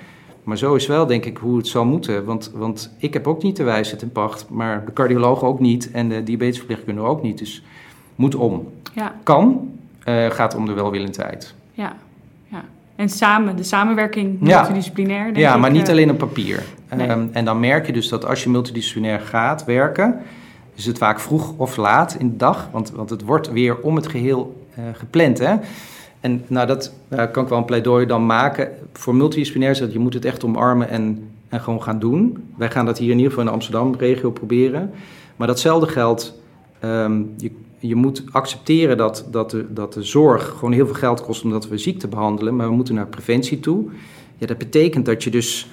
Maar 0.43 0.57
zo 0.57 0.75
is 0.75 0.87
wel, 0.87 1.05
denk 1.05 1.25
ik, 1.25 1.37
hoe 1.37 1.57
het 1.57 1.67
zal 1.67 1.85
moeten. 1.85 2.25
Want, 2.25 2.51
want 2.55 2.95
ik 2.97 3.13
heb 3.13 3.27
ook 3.27 3.43
niet 3.43 3.55
de 3.55 3.63
wijsheid 3.63 4.01
in 4.01 4.11
pacht, 4.11 4.49
maar 4.49 4.85
de 4.85 4.93
cardioloog 4.93 5.43
ook 5.43 5.59
niet 5.59 5.91
en 5.91 6.09
de 6.09 6.23
diabetesverpleegkundige 6.23 7.07
ook 7.07 7.21
niet. 7.21 7.37
Dus 7.37 7.63
moet 8.15 8.35
om. 8.35 8.67
Ja. 8.95 9.15
Kan, 9.23 9.71
uh, 10.05 10.29
gaat 10.29 10.55
om 10.55 10.65
de 10.65 10.73
welwillendheid. 10.73 11.55
Ja. 11.71 11.95
En 12.97 13.09
samen, 13.09 13.55
de 13.55 13.63
samenwerking 13.63 14.41
multidisciplinair. 14.41 15.23
Denk 15.23 15.37
ja, 15.37 15.57
maar 15.57 15.71
niet 15.71 15.85
eh, 15.85 15.89
alleen 15.89 16.11
op 16.11 16.17
papier. 16.17 16.63
Ehm, 16.87 17.27
en 17.31 17.45
dan 17.45 17.59
merk 17.59 17.85
je 17.85 17.93
dus 17.93 18.09
dat 18.09 18.25
als 18.25 18.43
je 18.43 18.49
multidisciplinair 18.49 19.19
gaat 19.19 19.65
werken, 19.65 20.19
is 20.75 20.85
het 20.85 20.97
vaak 20.97 21.19
vroeg 21.19 21.53
of 21.57 21.75
laat 21.75 22.15
in 22.19 22.29
de 22.29 22.35
dag, 22.35 22.69
want, 22.71 22.91
want 22.91 23.09
het 23.09 23.21
wordt 23.21 23.51
weer 23.51 23.79
om 23.79 23.95
het 23.95 24.07
geheel 24.07 24.65
uh, 24.79 24.85
gepland. 24.93 25.39
Hè? 25.39 25.55
En 26.19 26.43
nou, 26.47 26.67
dat 26.67 26.93
kan 27.09 27.43
ik 27.43 27.49
wel 27.49 27.57
een 27.57 27.65
pleidooi 27.65 28.05
dan 28.05 28.25
maken. 28.25 28.69
Voor 28.93 29.15
multidisciplinair 29.15 29.71
is 29.71 29.79
dat 29.79 29.93
je 29.93 29.99
moet 29.99 30.13
het 30.13 30.25
echt 30.25 30.43
omarmen 30.43 30.89
en, 30.89 31.29
en 31.49 31.59
gewoon 31.59 31.83
gaan 31.83 31.99
doen. 31.99 32.49
Wij 32.55 32.71
gaan 32.71 32.85
dat 32.85 32.97
hier 32.97 33.11
in 33.11 33.17
ieder 33.17 33.29
geval 33.29 33.45
in 33.45 33.49
de 33.49 33.55
Amsterdam-regio 33.55 34.31
proberen. 34.31 34.91
Maar 35.35 35.47
datzelfde 35.47 35.87
geldt, 35.87 36.33
um, 36.83 37.33
je, 37.37 37.51
je 37.79 37.95
moet 37.95 38.23
accepteren 38.31 38.97
dat, 38.97 39.25
dat, 39.31 39.51
de, 39.51 39.73
dat 39.73 39.93
de 39.93 40.03
zorg 40.03 40.49
gewoon 40.49 40.71
heel 40.71 40.85
veel 40.85 40.95
geld 40.95 41.21
kost 41.21 41.43
omdat 41.43 41.67
we 41.67 41.77
ziekte 41.77 42.07
behandelen, 42.07 42.55
maar 42.55 42.67
we 42.67 42.75
moeten 42.75 42.95
naar 42.95 43.07
preventie 43.07 43.59
toe. 43.59 43.85
Ja, 44.37 44.47
dat 44.47 44.57
betekent 44.57 45.05
dat 45.05 45.23
je 45.23 45.29
dus, 45.29 45.69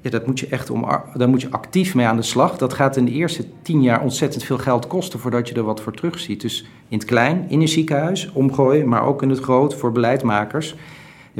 ja, 0.00 0.10
dat 0.10 0.26
moet 0.26 0.40
je 0.40 0.46
echt 0.46 0.70
om, 0.70 0.86
daar 1.14 1.28
moet 1.28 1.40
je 1.40 1.50
actief 1.50 1.94
mee 1.94 2.06
aan 2.06 2.16
de 2.16 2.22
slag. 2.22 2.58
Dat 2.58 2.72
gaat 2.72 2.96
in 2.96 3.04
de 3.04 3.12
eerste 3.12 3.44
tien 3.62 3.82
jaar 3.82 4.02
ontzettend 4.02 4.44
veel 4.44 4.58
geld 4.58 4.86
kosten 4.86 5.18
voordat 5.18 5.48
je 5.48 5.54
er 5.54 5.62
wat 5.62 5.80
voor 5.80 5.92
terugziet. 5.92 6.40
Dus 6.40 6.66
in 6.88 6.98
het 6.98 7.06
klein, 7.06 7.44
in 7.48 7.60
een 7.60 7.68
ziekenhuis, 7.68 8.30
omgooien, 8.32 8.88
maar 8.88 9.06
ook 9.06 9.22
in 9.22 9.30
het 9.30 9.40
groot 9.40 9.74
voor 9.74 9.92
beleidmakers 9.92 10.74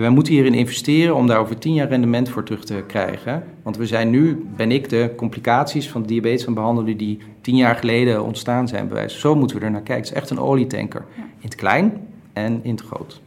wij 0.01 0.11
moeten 0.11 0.33
hierin 0.33 0.55
investeren 0.55 1.15
om 1.15 1.27
daar 1.27 1.39
over 1.39 1.59
tien 1.59 1.75
jaar 1.75 1.89
rendement 1.89 2.29
voor 2.29 2.43
terug 2.43 2.65
te 2.65 2.83
krijgen. 2.87 3.45
Want 3.63 3.77
we 3.77 3.87
zijn 3.87 4.11
nu, 4.11 4.47
ben 4.57 4.71
ik 4.71 4.89
de 4.89 5.11
complicaties 5.17 5.89
van 5.89 6.03
diabetes 6.03 6.47
aan 6.47 6.55
behandelen 6.55 6.97
die 6.97 7.19
tien 7.41 7.57
jaar 7.57 7.75
geleden 7.75 8.25
ontstaan 8.25 8.69
zijn 8.69 8.89
bewijs. 8.89 9.21
Zo 9.21 9.35
moeten 9.35 9.59
we 9.59 9.65
er 9.65 9.71
naar 9.71 9.83
kijken. 9.83 10.05
Het 10.05 10.13
is 10.13 10.21
echt 10.21 10.31
een 10.31 10.41
olietanker. 10.41 11.05
In 11.17 11.25
het 11.41 11.55
klein 11.55 11.93
en 12.33 12.61
in 12.63 12.71
het 12.71 12.83
groot. 12.83 13.21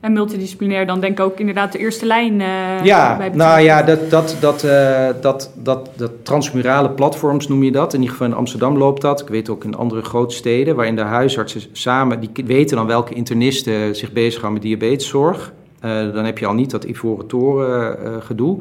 En 0.00 0.12
multidisciplinair, 0.12 0.86
dan 0.86 1.00
denk 1.00 1.18
ik 1.18 1.24
ook 1.24 1.38
inderdaad 1.38 1.72
de 1.72 1.78
eerste 1.78 2.06
lijn 2.06 2.40
uh, 2.40 2.84
ja, 2.84 3.16
bij 3.16 3.28
Nou 3.28 3.60
ja, 3.60 3.82
dat, 3.82 4.10
dat, 4.10 4.36
dat, 4.40 4.64
uh, 4.64 5.08
dat, 5.20 5.52
dat, 5.62 5.90
dat 5.96 6.10
transmurale 6.22 6.90
platforms 6.90 7.48
noem 7.48 7.62
je 7.62 7.72
dat. 7.72 7.94
In 7.94 8.00
ieder 8.00 8.16
geval 8.16 8.30
in 8.30 8.38
Amsterdam 8.38 8.76
loopt 8.76 9.02
dat. 9.02 9.20
Ik 9.20 9.28
weet 9.28 9.48
ook 9.48 9.64
in 9.64 9.74
andere 9.74 10.02
grote 10.02 10.34
steden, 10.34 10.76
waarin 10.76 10.96
de 10.96 11.02
huisartsen 11.02 11.60
samen... 11.72 12.20
die 12.20 12.44
weten 12.44 12.76
dan 12.76 12.86
welke 12.86 13.14
internisten 13.14 13.96
zich 13.96 14.12
bezighouden 14.12 14.62
met 14.62 14.62
diabeteszorg. 14.62 15.52
Uh, 15.84 16.12
dan 16.12 16.24
heb 16.24 16.38
je 16.38 16.46
al 16.46 16.54
niet 16.54 16.70
dat 16.70 16.84
ivoren 16.84 17.26
toren 17.26 17.98
uh, 18.04 18.16
gedoe. 18.20 18.58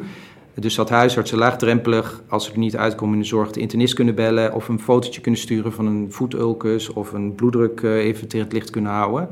Dus 0.53 0.75
dat 0.75 0.89
huisartsen 0.89 1.37
laagdrempelig, 1.37 2.21
als 2.27 2.45
ze 2.45 2.51
er 2.51 2.57
niet 2.57 2.77
uitkomen 2.77 3.15
in 3.15 3.21
de 3.21 3.27
zorg, 3.27 3.51
de 3.51 3.59
internist 3.59 3.93
kunnen 3.93 4.15
bellen 4.15 4.53
of 4.53 4.67
een 4.67 4.79
fotootje 4.79 5.21
kunnen 5.21 5.39
sturen 5.39 5.73
van 5.73 5.85
een 5.85 6.07
voetulkus 6.09 6.93
of 6.93 7.13
een 7.13 7.35
bloeddruk 7.35 7.81
even 7.81 8.27
tegen 8.27 8.45
het 8.45 8.53
licht 8.53 8.69
kunnen 8.69 8.91
houden. 8.91 9.29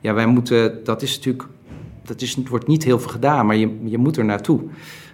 Ja, 0.00 0.14
wij 0.14 0.26
moeten, 0.26 0.84
dat 0.84 1.02
is 1.02 1.16
natuurlijk, 1.16 1.48
dat 2.02 2.20
is, 2.20 2.36
wordt 2.48 2.66
niet 2.66 2.84
heel 2.84 2.98
veel 2.98 3.10
gedaan, 3.10 3.46
maar 3.46 3.56
je, 3.56 3.76
je 3.84 3.98
moet 3.98 4.16
er 4.16 4.24
naartoe. 4.24 4.60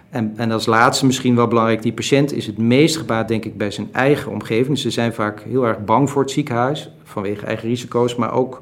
En, 0.09 0.33
en 0.35 0.51
als 0.51 0.65
laatste 0.65 1.05
misschien 1.05 1.35
wel 1.35 1.47
belangrijk, 1.47 1.81
die 1.81 1.93
patiënt 1.93 2.33
is 2.33 2.47
het 2.47 2.57
meest 2.57 2.97
gebaat, 2.97 3.27
denk 3.27 3.45
ik, 3.45 3.57
bij 3.57 3.71
zijn 3.71 3.89
eigen 3.91 4.31
omgeving. 4.31 4.77
Ze 4.77 4.89
zijn 4.89 5.13
vaak 5.13 5.41
heel 5.41 5.67
erg 5.67 5.83
bang 5.85 6.09
voor 6.09 6.21
het 6.21 6.31
ziekenhuis, 6.31 6.91
vanwege 7.03 7.45
eigen 7.45 7.69
risico's, 7.69 8.15
maar 8.15 8.33
ook 8.33 8.61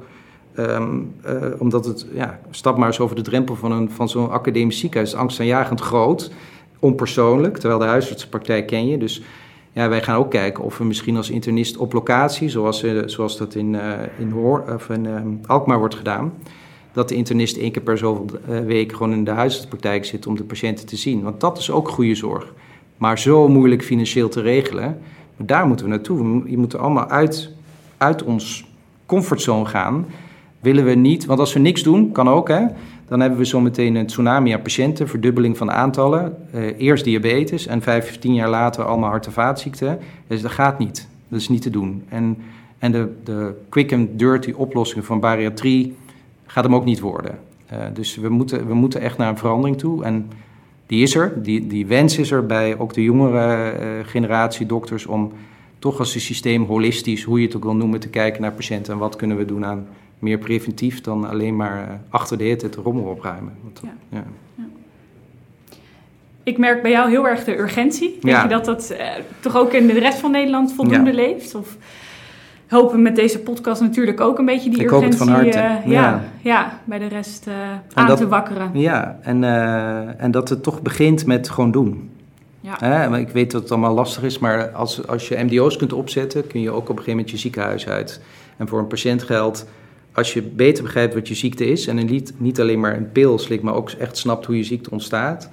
Um, 0.58 1.14
uh, 1.26 1.32
omdat 1.58 1.84
het, 1.84 2.06
ja, 2.14 2.40
stap 2.50 2.76
maar 2.76 2.86
eens 2.86 3.00
over 3.00 3.16
de 3.16 3.22
drempel 3.22 3.56
van, 3.56 3.72
een, 3.72 3.90
van 3.90 4.08
zo'n 4.08 4.30
academisch 4.30 4.78
ziekenhuis. 4.78 5.14
Angstaanjagend 5.14 5.80
groot, 5.80 6.32
onpersoonlijk, 6.78 7.58
terwijl 7.58 7.80
de 7.80 7.86
huisartsenpraktijk 7.86 8.66
ken 8.66 8.86
je. 8.86 8.98
Dus 8.98 9.22
ja, 9.72 9.88
wij 9.88 10.02
gaan 10.02 10.16
ook 10.16 10.30
kijken 10.30 10.64
of 10.64 10.78
we 10.78 10.84
misschien 10.84 11.16
als 11.16 11.30
internist 11.30 11.76
op 11.76 11.92
locatie, 11.92 12.48
zoals, 12.48 12.84
uh, 12.84 13.02
zoals 13.06 13.38
dat 13.38 13.54
in, 13.54 13.74
uh, 13.74 13.92
in, 14.18 14.34
of 14.74 14.88
in 14.88 15.06
um, 15.06 15.40
Alkmaar 15.46 15.78
wordt 15.78 15.94
gedaan, 15.94 16.32
dat 16.92 17.08
de 17.08 17.14
internist 17.14 17.56
één 17.56 17.72
keer 17.72 17.82
per 17.82 17.98
zoveel 17.98 18.26
weken 18.64 18.96
gewoon 18.96 19.12
in 19.12 19.24
de 19.24 19.30
huisartsenpraktijk 19.30 20.04
zit 20.04 20.26
om 20.26 20.36
de 20.36 20.44
patiënten 20.44 20.86
te 20.86 20.96
zien. 20.96 21.22
Want 21.22 21.40
dat 21.40 21.58
is 21.58 21.70
ook 21.70 21.88
goede 21.88 22.14
zorg. 22.14 22.52
Maar 22.96 23.18
zo 23.18 23.48
moeilijk 23.48 23.84
financieel 23.84 24.28
te 24.28 24.40
regelen. 24.40 24.98
Daar 25.36 25.66
moeten 25.66 25.86
we 25.86 25.92
naartoe. 25.92 26.42
Je 26.50 26.58
moet 26.58 26.76
allemaal 26.76 27.08
uit, 27.08 27.50
uit 27.96 28.22
ons 28.22 28.64
comfortzone 29.06 29.66
gaan 29.66 30.06
willen 30.62 30.84
we 30.84 30.94
niet, 30.94 31.24
want 31.24 31.40
als 31.40 31.52
we 31.52 31.60
niks 31.60 31.82
doen, 31.82 32.12
kan 32.12 32.28
ook, 32.28 32.48
hè, 32.48 32.66
dan 33.08 33.20
hebben 33.20 33.38
we 33.38 33.44
zometeen 33.44 33.94
een 33.94 34.06
tsunami 34.06 34.50
aan 34.50 34.62
patiënten, 34.62 35.08
verdubbeling 35.08 35.56
van 35.56 35.70
aantallen. 35.70 36.36
Uh, 36.54 36.80
eerst 36.80 37.04
diabetes 37.04 37.66
en 37.66 37.82
15 37.82 38.34
jaar 38.34 38.48
later 38.48 38.84
allemaal 38.84 39.10
hart- 39.10 39.26
en 39.26 39.32
vaatziekten. 39.32 39.98
Dus 40.26 40.42
dat 40.42 40.50
gaat 40.50 40.78
niet. 40.78 41.08
Dat 41.28 41.40
is 41.40 41.48
niet 41.48 41.62
te 41.62 41.70
doen. 41.70 42.04
En, 42.08 42.36
en 42.78 42.92
de, 42.92 43.08
de 43.24 43.54
quick 43.68 43.92
and 43.92 44.18
dirty 44.18 44.52
oplossingen 44.56 45.04
van 45.04 45.20
bariatrie 45.20 45.96
gaat 46.46 46.64
hem 46.64 46.74
ook 46.74 46.84
niet 46.84 47.00
worden. 47.00 47.38
Uh, 47.72 47.78
dus 47.94 48.16
we 48.16 48.28
moeten, 48.28 48.66
we 48.66 48.74
moeten 48.74 49.00
echt 49.00 49.18
naar 49.18 49.28
een 49.28 49.38
verandering 49.38 49.78
toe. 49.78 50.04
En 50.04 50.30
die 50.86 51.02
is 51.02 51.14
er, 51.14 51.42
die, 51.42 51.66
die 51.66 51.86
wens 51.86 52.18
is 52.18 52.30
er 52.30 52.46
bij 52.46 52.78
ook 52.78 52.94
de 52.94 53.02
jongere 53.02 53.72
uh, 53.72 53.88
generatie 54.02 54.66
dokters 54.66 55.06
om 55.06 55.32
toch 55.78 55.98
als 55.98 56.14
een 56.14 56.20
systeem 56.20 56.64
holistisch, 56.64 57.22
hoe 57.22 57.40
je 57.40 57.46
het 57.46 57.56
ook 57.56 57.64
wil 57.64 57.76
noemen, 57.76 58.00
te 58.00 58.08
kijken 58.08 58.42
naar 58.42 58.52
patiënten 58.52 58.92
en 58.92 58.98
wat 58.98 59.16
kunnen 59.16 59.36
we 59.36 59.44
doen 59.44 59.64
aan 59.64 59.86
meer 60.22 60.38
preventief 60.38 61.00
dan 61.00 61.28
alleen 61.28 61.56
maar 61.56 61.88
uh, 61.88 61.94
achter 62.08 62.38
de 62.38 62.44
het 62.44 62.74
rommel 62.74 63.04
opruimen. 63.04 63.52
Want, 63.62 63.80
ja. 63.82 63.92
ja. 64.08 64.24
Ik 66.42 66.58
merk 66.58 66.82
bij 66.82 66.90
jou 66.90 67.10
heel 67.10 67.28
erg 67.28 67.44
de 67.44 67.58
urgentie. 67.58 68.18
Denk 68.20 68.42
je 68.42 68.48
dat 68.48 68.64
dat 68.64 68.92
uh, 68.92 69.06
toch 69.40 69.56
ook 69.56 69.72
in 69.72 69.86
de 69.86 69.98
rest 69.98 70.18
van 70.18 70.30
Nederland 70.30 70.72
voldoende 70.72 71.12
leeft? 71.12 71.54
Of 71.54 71.76
hopen 72.68 73.02
met 73.02 73.16
deze 73.16 73.38
podcast 73.38 73.80
natuurlijk 73.80 74.20
ook 74.20 74.38
een 74.38 74.44
beetje 74.44 74.70
die 74.70 74.80
ik 74.80 74.90
urgentie 74.90 75.18
van 75.18 75.28
harte. 75.28 75.58
Uh, 75.58 75.92
ja, 75.92 76.24
ja. 76.40 76.80
bij 76.84 76.98
de 76.98 77.06
rest 77.06 77.48
aan 77.94 78.16
te 78.16 78.28
wakkeren. 78.28 78.70
Ja, 78.74 79.18
en, 79.22 79.44
en 80.18 80.30
dat 80.30 80.48
het 80.48 80.62
toch 80.62 80.82
begint 80.82 81.26
met 81.26 81.48
gewoon 81.48 81.70
doen. 81.70 82.10
Ja. 82.60 82.76
Hè? 82.78 83.18
Ik 83.18 83.28
weet 83.28 83.50
dat 83.50 83.62
het 83.62 83.70
allemaal 83.70 83.94
lastig 83.94 84.22
is, 84.22 84.38
maar 84.38 84.70
als, 84.70 85.06
als 85.06 85.28
je 85.28 85.44
MDO's 85.44 85.76
kunt 85.76 85.92
opzetten, 85.92 86.46
kun 86.46 86.60
je 86.60 86.70
ook 86.70 86.76
op 86.76 86.88
een 86.88 86.94
gegeven 86.94 87.12
moment 87.12 87.30
je 87.30 87.36
ziekenhuis 87.36 87.88
uit. 87.88 88.20
En 88.56 88.68
voor 88.68 88.78
een 88.78 88.86
patiënt 88.86 89.22
geldt, 89.22 89.66
als 90.12 90.32
je 90.32 90.42
beter 90.42 90.82
begrijpt 90.82 91.14
wat 91.14 91.28
je 91.28 91.34
ziekte 91.34 91.66
is 91.66 91.86
en 91.86 92.06
niet, 92.06 92.32
niet 92.36 92.60
alleen 92.60 92.80
maar 92.80 92.96
een 92.96 93.12
pil 93.12 93.38
slikt, 93.38 93.62
maar 93.62 93.74
ook 93.74 93.90
echt 93.90 94.16
snapt 94.16 94.46
hoe 94.46 94.56
je 94.56 94.64
ziekte 94.64 94.90
ontstaat, 94.90 95.50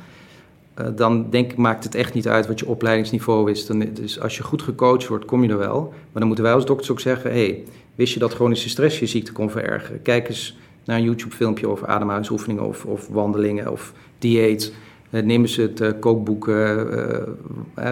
uh, 0.80 0.88
dan 0.96 1.30
denk 1.30 1.52
ik 1.52 1.58
maakt 1.58 1.84
het 1.84 1.96
echt 1.96 2.14
niet 2.14 2.28
uit 2.28 2.48
wat 2.48 2.60
je 2.60 2.68
opleidingsniveau 2.68 3.52
is. 3.52 3.66
Dan, 3.66 3.88
dus 3.94 4.20
als 4.20 4.38
je 4.38 4.44
goed 4.44 4.62
gecoacht 4.62 5.08
wordt, 5.08 5.26
kom 5.26 5.44
je 5.44 5.50
er 5.50 5.58
wel. 5.58 5.82
Maar 5.82 6.10
dan 6.14 6.28
moeten 6.28 6.46
wij 6.46 6.54
als 6.54 6.66
dokters 6.66 6.92
ook 6.92 7.00
zeggen, 7.00 7.32
hey, 7.32 7.64
wist 7.96 8.14
je 8.14 8.20
dat 8.20 8.34
chronische 8.34 8.70
stress 8.70 9.00
je 9.00 9.06
ziekte 9.06 9.32
kon 9.32 9.52
verergeren? 9.52 10.02
Kijk 10.02 10.30
eens 10.30 10.58
naar 10.86 10.98
een 10.98 11.04
YouTube-filmpje 11.04 11.68
over 11.68 11.88
ademhalingsoefeningen 11.88 12.64
of, 12.64 12.86
of 12.86 13.08
wandelingen 13.08 13.72
of 13.72 13.94
dieet. 14.20 14.74
Uh, 15.10 15.24
neem 15.24 15.42
eens 15.42 15.56
het 15.56 15.82
uh, 15.82 15.90
kookboek 16.00 16.52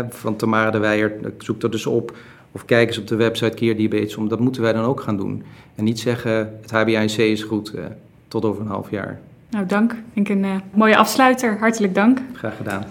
van 0.09 0.35
Tamara 0.35 0.71
de 0.71 0.77
Weijer, 0.77 1.13
zoek 1.37 1.61
dat 1.61 1.71
dus 1.71 1.85
op. 1.85 2.17
Of 2.51 2.65
kijk 2.65 2.87
eens 2.87 2.97
op 2.97 3.07
de 3.07 3.15
website 3.15 3.55
Keer 3.55 3.77
Diabetes 3.77 4.15
om. 4.15 4.27
Dat 4.27 4.39
moeten 4.39 4.61
wij 4.61 4.73
dan 4.73 4.83
ook 4.83 5.01
gaan 5.01 5.17
doen. 5.17 5.43
En 5.75 5.83
niet 5.83 5.99
zeggen, 5.99 6.59
het 6.61 6.71
HbA1c 6.71 7.17
is 7.17 7.43
goed, 7.43 7.75
uh, 7.75 7.85
tot 8.27 8.45
over 8.45 8.61
een 8.61 8.67
half 8.67 8.91
jaar. 8.91 9.19
Nou, 9.49 9.65
dank. 9.65 9.95
Ik 10.13 10.29
een 10.29 10.43
uh, 10.43 10.55
mooie 10.73 10.97
afsluiter. 10.97 11.57
Hartelijk 11.59 11.95
dank. 11.95 12.19
Graag 12.33 12.57
gedaan. 12.57 12.85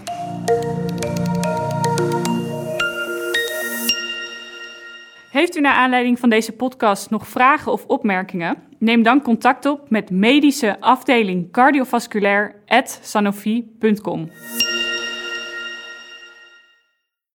Heeft 5.31 5.55
u 5.55 5.61
naar 5.61 5.75
aanleiding 5.75 6.19
van 6.19 6.29
deze 6.29 6.51
podcast 6.51 7.09
nog 7.09 7.27
vragen 7.27 7.71
of 7.71 7.85
opmerkingen? 7.85 8.55
Neem 8.79 9.03
dan 9.03 9.21
contact 9.21 9.65
op 9.65 9.89
met 9.89 10.09
medische 10.09 10.79
afdeling 10.79 11.51
cardiovasculair@sanofi.com. 11.51 14.29